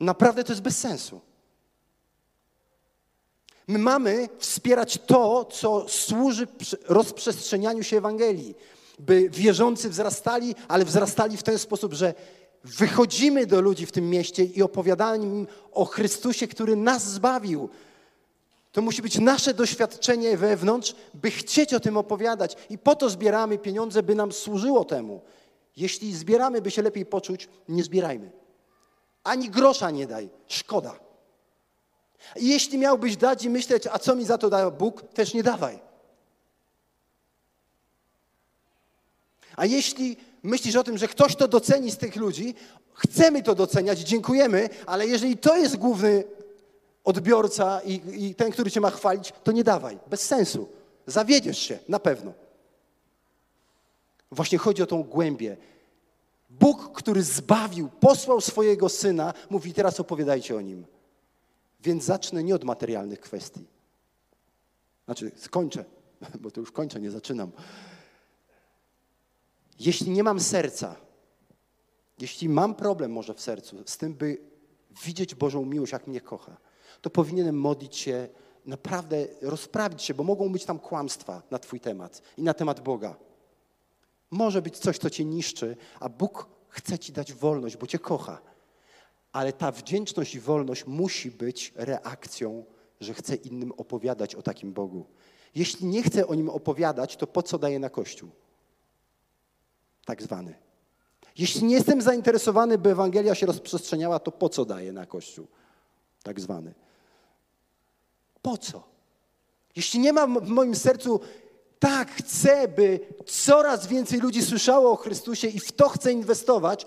Naprawdę 0.00 0.44
to 0.44 0.52
jest 0.52 0.62
bez 0.62 0.78
sensu. 0.78 1.20
My 3.68 3.78
mamy 3.78 4.28
wspierać 4.38 4.98
to, 5.06 5.44
co 5.44 5.88
służy 5.88 6.46
rozprzestrzenianiu 6.88 7.82
się 7.82 7.96
Ewangelii, 7.96 8.54
by 8.98 9.30
wierzący 9.30 9.90
wzrastali, 9.90 10.54
ale 10.68 10.84
wzrastali 10.84 11.36
w 11.36 11.42
ten 11.42 11.58
sposób, 11.58 11.92
że 11.92 12.14
wychodzimy 12.64 13.46
do 13.46 13.60
ludzi 13.60 13.86
w 13.86 13.92
tym 13.92 14.10
mieście 14.10 14.44
i 14.44 14.62
opowiadamy 14.62 15.24
im 15.24 15.46
o 15.72 15.84
Chrystusie, 15.84 16.48
który 16.48 16.76
nas 16.76 17.10
zbawił. 17.10 17.68
To 18.72 18.82
musi 18.82 19.02
być 19.02 19.18
nasze 19.18 19.54
doświadczenie 19.54 20.36
wewnątrz, 20.36 20.94
by 21.14 21.30
chcieć 21.30 21.74
o 21.74 21.80
tym 21.80 21.96
opowiadać. 21.96 22.56
I 22.70 22.78
po 22.78 22.96
to 22.96 23.10
zbieramy 23.10 23.58
pieniądze, 23.58 24.02
by 24.02 24.14
nam 24.14 24.32
służyło 24.32 24.84
temu. 24.84 25.20
Jeśli 25.76 26.14
zbieramy, 26.14 26.62
by 26.62 26.70
się 26.70 26.82
lepiej 26.82 27.06
poczuć, 27.06 27.48
nie 27.68 27.84
zbierajmy. 27.84 28.30
Ani 29.24 29.50
grosza 29.50 29.90
nie 29.90 30.06
daj. 30.06 30.30
Szkoda. 30.46 31.11
I 32.36 32.48
jeśli 32.48 32.78
miałbyś 32.78 33.16
dać 33.16 33.44
i 33.44 33.50
myśleć, 33.50 33.86
a 33.92 33.98
co 33.98 34.16
mi 34.16 34.24
za 34.24 34.38
to 34.38 34.50
da 34.50 34.70
Bóg, 34.70 35.02
też 35.14 35.34
nie 35.34 35.42
dawaj. 35.42 35.78
A 39.56 39.66
jeśli 39.66 40.16
myślisz 40.42 40.76
o 40.76 40.84
tym, 40.84 40.98
że 40.98 41.08
ktoś 41.08 41.36
to 41.36 41.48
doceni 41.48 41.90
z 41.90 41.98
tych 41.98 42.16
ludzi, 42.16 42.54
chcemy 42.94 43.42
to 43.42 43.54
doceniać, 43.54 43.98
dziękujemy, 43.98 44.68
ale 44.86 45.06
jeżeli 45.06 45.36
to 45.36 45.56
jest 45.56 45.76
główny 45.76 46.24
odbiorca 47.04 47.80
i, 47.80 48.26
i 48.26 48.34
ten, 48.34 48.52
który 48.52 48.70
cię 48.70 48.80
ma 48.80 48.90
chwalić, 48.90 49.32
to 49.44 49.52
nie 49.52 49.64
dawaj. 49.64 49.98
Bez 50.06 50.20
sensu. 50.20 50.68
Zawiedziesz 51.06 51.58
się, 51.58 51.78
na 51.88 51.98
pewno. 51.98 52.32
Właśnie 54.30 54.58
chodzi 54.58 54.82
o 54.82 54.86
tą 54.86 55.02
głębię. 55.02 55.56
Bóg, 56.50 56.92
który 56.92 57.22
zbawił, 57.22 57.88
posłał 57.88 58.40
swojego 58.40 58.88
syna, 58.88 59.34
mówi: 59.50 59.74
Teraz 59.74 60.00
opowiadajcie 60.00 60.56
o 60.56 60.60
nim. 60.60 60.84
Więc 61.82 62.04
zacznę 62.04 62.44
nie 62.44 62.54
od 62.54 62.64
materialnych 62.64 63.20
kwestii. 63.20 63.66
Znaczy, 65.04 65.32
skończę, 65.36 65.84
bo 66.40 66.50
to 66.50 66.60
już 66.60 66.72
kończę, 66.72 67.00
nie 67.00 67.10
zaczynam. 67.10 67.52
Jeśli 69.80 70.10
nie 70.10 70.22
mam 70.22 70.40
serca, 70.40 70.96
jeśli 72.18 72.48
mam 72.48 72.74
problem 72.74 73.12
może 73.12 73.34
w 73.34 73.40
sercu 73.40 73.76
z 73.86 73.98
tym, 73.98 74.14
by 74.14 74.38
widzieć 75.04 75.34
Bożą 75.34 75.64
miłość, 75.64 75.92
jak 75.92 76.06
mnie 76.06 76.20
kocha, 76.20 76.56
to 77.00 77.10
powinienem 77.10 77.60
modlić 77.60 77.96
się, 77.96 78.28
naprawdę 78.66 79.26
rozprawić 79.42 80.02
się, 80.02 80.14
bo 80.14 80.24
mogą 80.24 80.52
być 80.52 80.64
tam 80.64 80.78
kłamstwa 80.78 81.42
na 81.50 81.58
Twój 81.58 81.80
temat 81.80 82.22
i 82.36 82.42
na 82.42 82.54
temat 82.54 82.80
Boga. 82.80 83.16
Może 84.30 84.62
być 84.62 84.78
coś, 84.78 84.98
co 84.98 85.10
Cię 85.10 85.24
niszczy, 85.24 85.76
a 86.00 86.08
Bóg 86.08 86.48
chce 86.68 86.98
Ci 86.98 87.12
dać 87.12 87.32
wolność, 87.32 87.76
bo 87.76 87.86
Cię 87.86 87.98
kocha. 87.98 88.51
Ale 89.32 89.52
ta 89.52 89.72
wdzięczność 89.72 90.34
i 90.34 90.40
wolność 90.40 90.86
musi 90.86 91.30
być 91.30 91.72
reakcją, 91.76 92.64
że 93.00 93.14
chcę 93.14 93.34
innym 93.34 93.72
opowiadać 93.72 94.34
o 94.34 94.42
takim 94.42 94.72
Bogu. 94.72 95.06
Jeśli 95.54 95.86
nie 95.86 96.02
chcę 96.02 96.26
o 96.26 96.34
nim 96.34 96.48
opowiadać, 96.48 97.16
to 97.16 97.26
po 97.26 97.42
co 97.42 97.58
daję 97.58 97.78
na 97.78 97.90
Kościół? 97.90 98.30
Tak 100.04 100.22
zwany. 100.22 100.54
Jeśli 101.38 101.64
nie 101.64 101.74
jestem 101.74 102.02
zainteresowany, 102.02 102.78
by 102.78 102.90
Ewangelia 102.90 103.34
się 103.34 103.46
rozprzestrzeniała, 103.46 104.18
to 104.18 104.32
po 104.32 104.48
co 104.48 104.64
daję 104.64 104.92
na 104.92 105.06
Kościół? 105.06 105.46
Tak 106.22 106.40
zwany. 106.40 106.74
Po 108.42 108.58
co? 108.58 108.82
Jeśli 109.76 110.00
nie 110.00 110.12
mam 110.12 110.40
w 110.40 110.48
moim 110.48 110.74
sercu, 110.74 111.20
tak, 111.78 112.10
chcę, 112.10 112.68
by 112.68 113.00
coraz 113.26 113.86
więcej 113.86 114.20
ludzi 114.20 114.42
słyszało 114.42 114.92
o 114.92 114.96
Chrystusie 114.96 115.48
i 115.48 115.60
w 115.60 115.72
to 115.72 115.88
chcę 115.88 116.12
inwestować, 116.12 116.86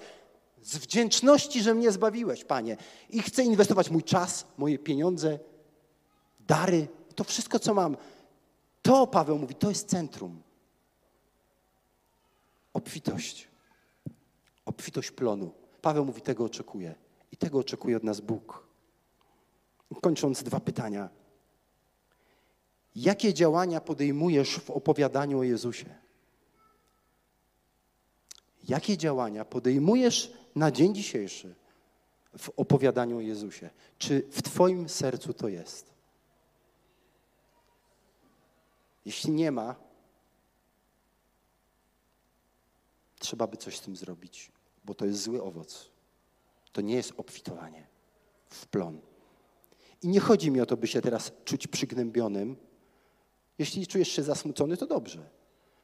z 0.65 0.77
wdzięczności, 0.77 1.61
że 1.61 1.73
mnie 1.73 1.91
zbawiłeś, 1.91 2.45
Panie. 2.45 2.77
I 3.09 3.21
chcę 3.21 3.43
inwestować 3.43 3.89
mój 3.89 4.03
czas, 4.03 4.45
moje 4.57 4.79
pieniądze, 4.79 5.39
dary, 6.39 6.87
to 7.15 7.23
wszystko, 7.23 7.59
co 7.59 7.73
mam. 7.73 7.97
To, 8.81 9.07
Paweł 9.07 9.37
mówi, 9.37 9.55
to 9.55 9.69
jest 9.69 9.89
centrum. 9.89 10.41
Obfitość. 12.73 13.47
Obfitość 14.65 15.11
plonu. 15.11 15.51
Paweł 15.81 16.05
mówi, 16.05 16.21
tego 16.21 16.45
oczekuje. 16.45 16.95
I 17.31 17.37
tego 17.37 17.59
oczekuje 17.59 17.97
od 17.97 18.03
nas 18.03 18.21
Bóg. 18.21 18.67
Kończąc 20.01 20.43
dwa 20.43 20.59
pytania. 20.59 21.09
Jakie 22.95 23.33
działania 23.33 23.81
podejmujesz 23.81 24.59
w 24.59 24.71
opowiadaniu 24.71 25.39
o 25.39 25.43
Jezusie? 25.43 25.95
Jakie 28.63 28.97
działania 28.97 29.45
podejmujesz 29.45 30.44
na 30.55 30.71
dzień 30.71 30.95
dzisiejszy 30.95 31.55
w 32.37 32.49
opowiadaniu 32.49 33.17
o 33.17 33.21
Jezusie? 33.21 33.69
Czy 33.97 34.27
w 34.31 34.41
Twoim 34.41 34.89
sercu 34.89 35.33
to 35.33 35.47
jest? 35.47 35.93
Jeśli 39.05 39.31
nie 39.31 39.51
ma, 39.51 39.75
trzeba 43.19 43.47
by 43.47 43.57
coś 43.57 43.77
z 43.77 43.81
tym 43.81 43.95
zrobić, 43.95 44.51
bo 44.85 44.93
to 44.93 45.05
jest 45.05 45.21
zły 45.21 45.43
owoc. 45.43 45.89
To 46.71 46.81
nie 46.81 46.95
jest 46.95 47.13
obfitowanie 47.17 47.87
w 48.49 48.67
plon. 48.67 49.01
I 50.01 50.07
nie 50.07 50.19
chodzi 50.19 50.51
mi 50.51 50.61
o 50.61 50.65
to, 50.65 50.77
by 50.77 50.87
się 50.87 51.01
teraz 51.01 51.31
czuć 51.45 51.67
przygnębionym. 51.67 52.55
Jeśli 53.57 53.87
czujesz 53.87 54.09
się 54.09 54.23
zasmucony, 54.23 54.77
to 54.77 54.87
dobrze. 54.87 55.29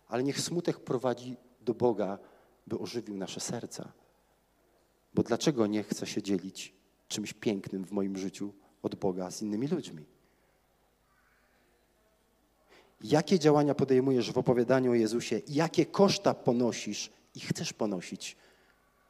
Ale 0.08 0.24
niech 0.24 0.42
smutek 0.42 0.80
prowadzi 0.80 1.38
do 1.62 1.74
Boga, 1.74 2.20
by 2.68 2.80
ożywił 2.80 3.18
nasze 3.18 3.40
serca. 3.40 3.92
Bo 5.14 5.24
dlaczego 5.24 5.68
nie 5.68 5.84
chcę 5.84 6.08
się 6.08 6.22
dzielić 6.22 6.74
czymś 7.08 7.34
pięknym 7.34 7.86
w 7.86 7.92
moim 7.92 8.18
życiu 8.18 8.54
od 8.84 8.96
Boga 8.96 9.32
z 9.32 9.42
innymi 9.42 9.68
ludźmi? 9.68 10.06
Jakie 13.04 13.40
działania 13.40 13.76
podejmujesz 13.76 14.32
w 14.32 14.38
opowiadaniu 14.38 14.92
o 14.92 14.96
Jezusie? 14.96 15.42
Jakie 15.48 15.86
koszta 15.86 16.34
ponosisz 16.34 17.12
i 17.36 17.40
chcesz 17.40 17.74
ponosić, 17.74 18.38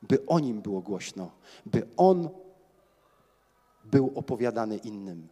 by 0.02 0.26
o 0.26 0.40
Nim 0.40 0.62
było 0.62 0.82
głośno, 0.82 1.32
by 1.66 1.88
On 1.98 2.30
był 3.86 4.12
opowiadany 4.16 4.78
innym? 4.78 5.28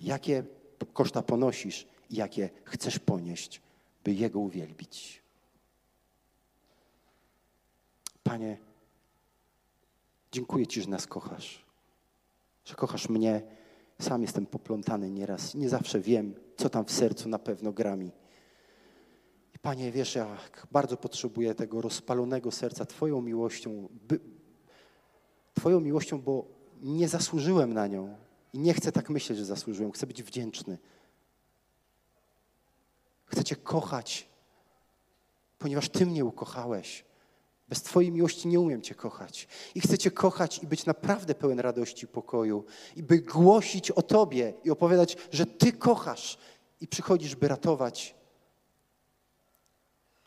Jakie 0.00 0.44
koszta 0.92 1.22
ponosisz 1.22 1.86
i 2.10 2.16
jakie 2.16 2.50
chcesz 2.64 2.98
ponieść, 2.98 3.62
by 4.04 4.12
Jego 4.12 4.40
uwielbić? 4.40 5.22
Panie, 8.22 8.56
dziękuję 10.34 10.66
Ci, 10.66 10.82
że 10.82 10.88
nas 10.88 11.06
kochasz, 11.06 11.64
że 12.64 12.74
kochasz 12.74 13.08
mnie. 13.08 13.42
Sam 14.00 14.22
jestem 14.22 14.46
poplątany 14.46 15.10
nieraz, 15.10 15.54
nie 15.54 15.68
zawsze 15.68 16.00
wiem, 16.00 16.34
co 16.56 16.70
tam 16.70 16.84
w 16.84 16.92
sercu 16.92 17.28
na 17.28 17.38
pewno 17.38 17.72
gra 17.72 17.96
mi. 17.96 18.10
I 19.54 19.58
Panie, 19.58 19.92
wiesz, 19.92 20.14
jak 20.14 20.66
bardzo 20.72 20.96
potrzebuję 20.96 21.54
tego 21.54 21.80
rozpalonego 21.80 22.50
serca 22.50 22.86
Twoją 22.86 23.20
miłością, 23.22 23.88
by, 24.08 24.20
Twoją 25.54 25.80
miłością, 25.80 26.20
bo 26.20 26.44
nie 26.82 27.08
zasłużyłem 27.08 27.74
na 27.74 27.86
nią 27.86 28.16
i 28.52 28.58
nie 28.58 28.74
chcę 28.74 28.92
tak 28.92 29.10
myśleć, 29.10 29.38
że 29.38 29.44
zasłużyłem. 29.44 29.92
Chcę 29.92 30.06
być 30.06 30.22
wdzięczny. 30.22 30.78
Chcę 33.26 33.44
Cię 33.44 33.56
kochać, 33.56 34.28
ponieważ 35.58 35.88
Ty 35.88 36.06
mnie 36.06 36.24
ukochałeś. 36.24 37.04
Bez 37.68 37.82
Twojej 37.82 38.12
miłości 38.12 38.48
nie 38.48 38.60
umiem 38.60 38.82
Cię 38.82 38.94
kochać. 38.94 39.48
I 39.74 39.80
chcę 39.80 39.98
Cię 39.98 40.10
kochać 40.10 40.62
i 40.62 40.66
być 40.66 40.86
naprawdę 40.86 41.34
pełen 41.34 41.60
radości 41.60 42.04
i 42.04 42.08
pokoju. 42.08 42.64
I 42.96 43.02
by 43.02 43.18
głosić 43.18 43.90
o 43.90 44.02
Tobie 44.02 44.54
i 44.64 44.70
opowiadać, 44.70 45.16
że 45.32 45.46
Ty 45.46 45.72
kochasz 45.72 46.38
i 46.80 46.88
przychodzisz, 46.88 47.36
by 47.36 47.48
ratować 47.48 48.14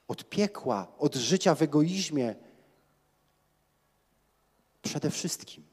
od 0.07 0.29
piekła, 0.29 0.87
od 0.97 1.15
życia 1.15 1.55
w 1.55 1.61
egoizmie. 1.61 2.35
Przede 4.81 5.09
wszystkim. 5.09 5.63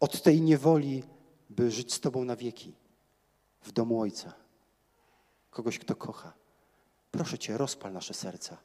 Od 0.00 0.22
tej 0.22 0.40
niewoli, 0.40 1.04
by 1.50 1.70
żyć 1.70 1.94
z 1.94 2.00
Tobą 2.00 2.24
na 2.24 2.36
wieki, 2.36 2.74
w 3.60 3.72
domu 3.72 4.00
Ojca. 4.00 4.32
Kogoś, 5.50 5.78
kto 5.78 5.96
kocha. 5.96 6.32
Proszę 7.10 7.38
Cię, 7.38 7.58
rozpal 7.58 7.92
nasze 7.92 8.14
serca. 8.14 8.56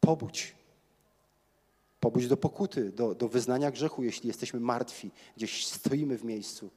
Pobudź. 0.00 0.54
Pobudź 2.00 2.28
do 2.28 2.36
pokuty, 2.36 2.90
do, 2.90 3.14
do 3.14 3.28
wyznania 3.28 3.70
grzechu, 3.70 4.02
jeśli 4.02 4.28
jesteśmy 4.28 4.60
martwi, 4.60 5.10
gdzieś 5.36 5.66
stoimy 5.66 6.18
w 6.18 6.24
miejscu. 6.24 6.70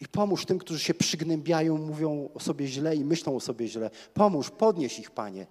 I 0.00 0.08
pomóż 0.08 0.46
tym, 0.46 0.58
którzy 0.58 0.80
się 0.80 0.94
przygnębiają, 0.94 1.78
mówią 1.78 2.28
o 2.34 2.40
sobie 2.40 2.66
źle 2.66 2.96
i 2.96 3.04
myślą 3.04 3.36
o 3.36 3.40
sobie 3.40 3.68
źle. 3.68 3.90
Pomóż, 4.14 4.50
podnieś 4.50 4.98
ich, 4.98 5.10
Panie. 5.10 5.46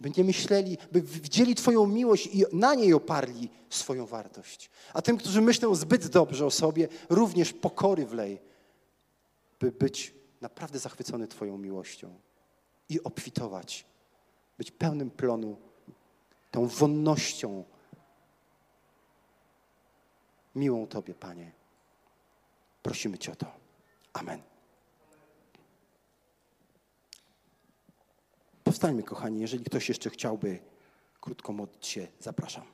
By 0.00 0.10
nie 0.16 0.24
myśleli, 0.24 0.78
by 0.92 1.02
widzieli 1.02 1.54
Twoją 1.54 1.86
miłość 1.86 2.26
i 2.26 2.44
na 2.52 2.74
niej 2.74 2.94
oparli 2.94 3.48
swoją 3.70 4.06
wartość. 4.06 4.70
A 4.92 5.02
tym, 5.02 5.16
którzy 5.16 5.40
myślą 5.40 5.74
zbyt 5.74 6.06
dobrze 6.06 6.46
o 6.46 6.50
sobie, 6.50 6.88
również 7.08 7.52
pokory 7.52 8.06
wlej, 8.06 8.40
by 9.60 9.72
być 9.72 10.14
naprawdę 10.40 10.78
zachwycony 10.78 11.28
Twoją 11.28 11.58
miłością 11.58 12.14
i 12.88 13.02
obfitować, 13.02 13.86
być 14.58 14.70
pełnym 14.70 15.10
plonu, 15.10 15.56
tą 16.50 16.66
wonnością 16.66 17.64
miłą 20.54 20.86
Tobie, 20.86 21.14
Panie. 21.14 21.52
Prosimy 22.82 23.18
Cię 23.18 23.32
o 23.32 23.36
to. 23.36 23.46
Amen. 24.12 24.42
Powstańmy, 28.64 29.02
kochani, 29.02 29.40
jeżeli 29.40 29.64
ktoś 29.64 29.88
jeszcze 29.88 30.10
chciałby 30.10 30.58
krótko 31.20 31.52
modlić 31.52 31.86
się, 31.86 32.08
zapraszam. 32.20 32.73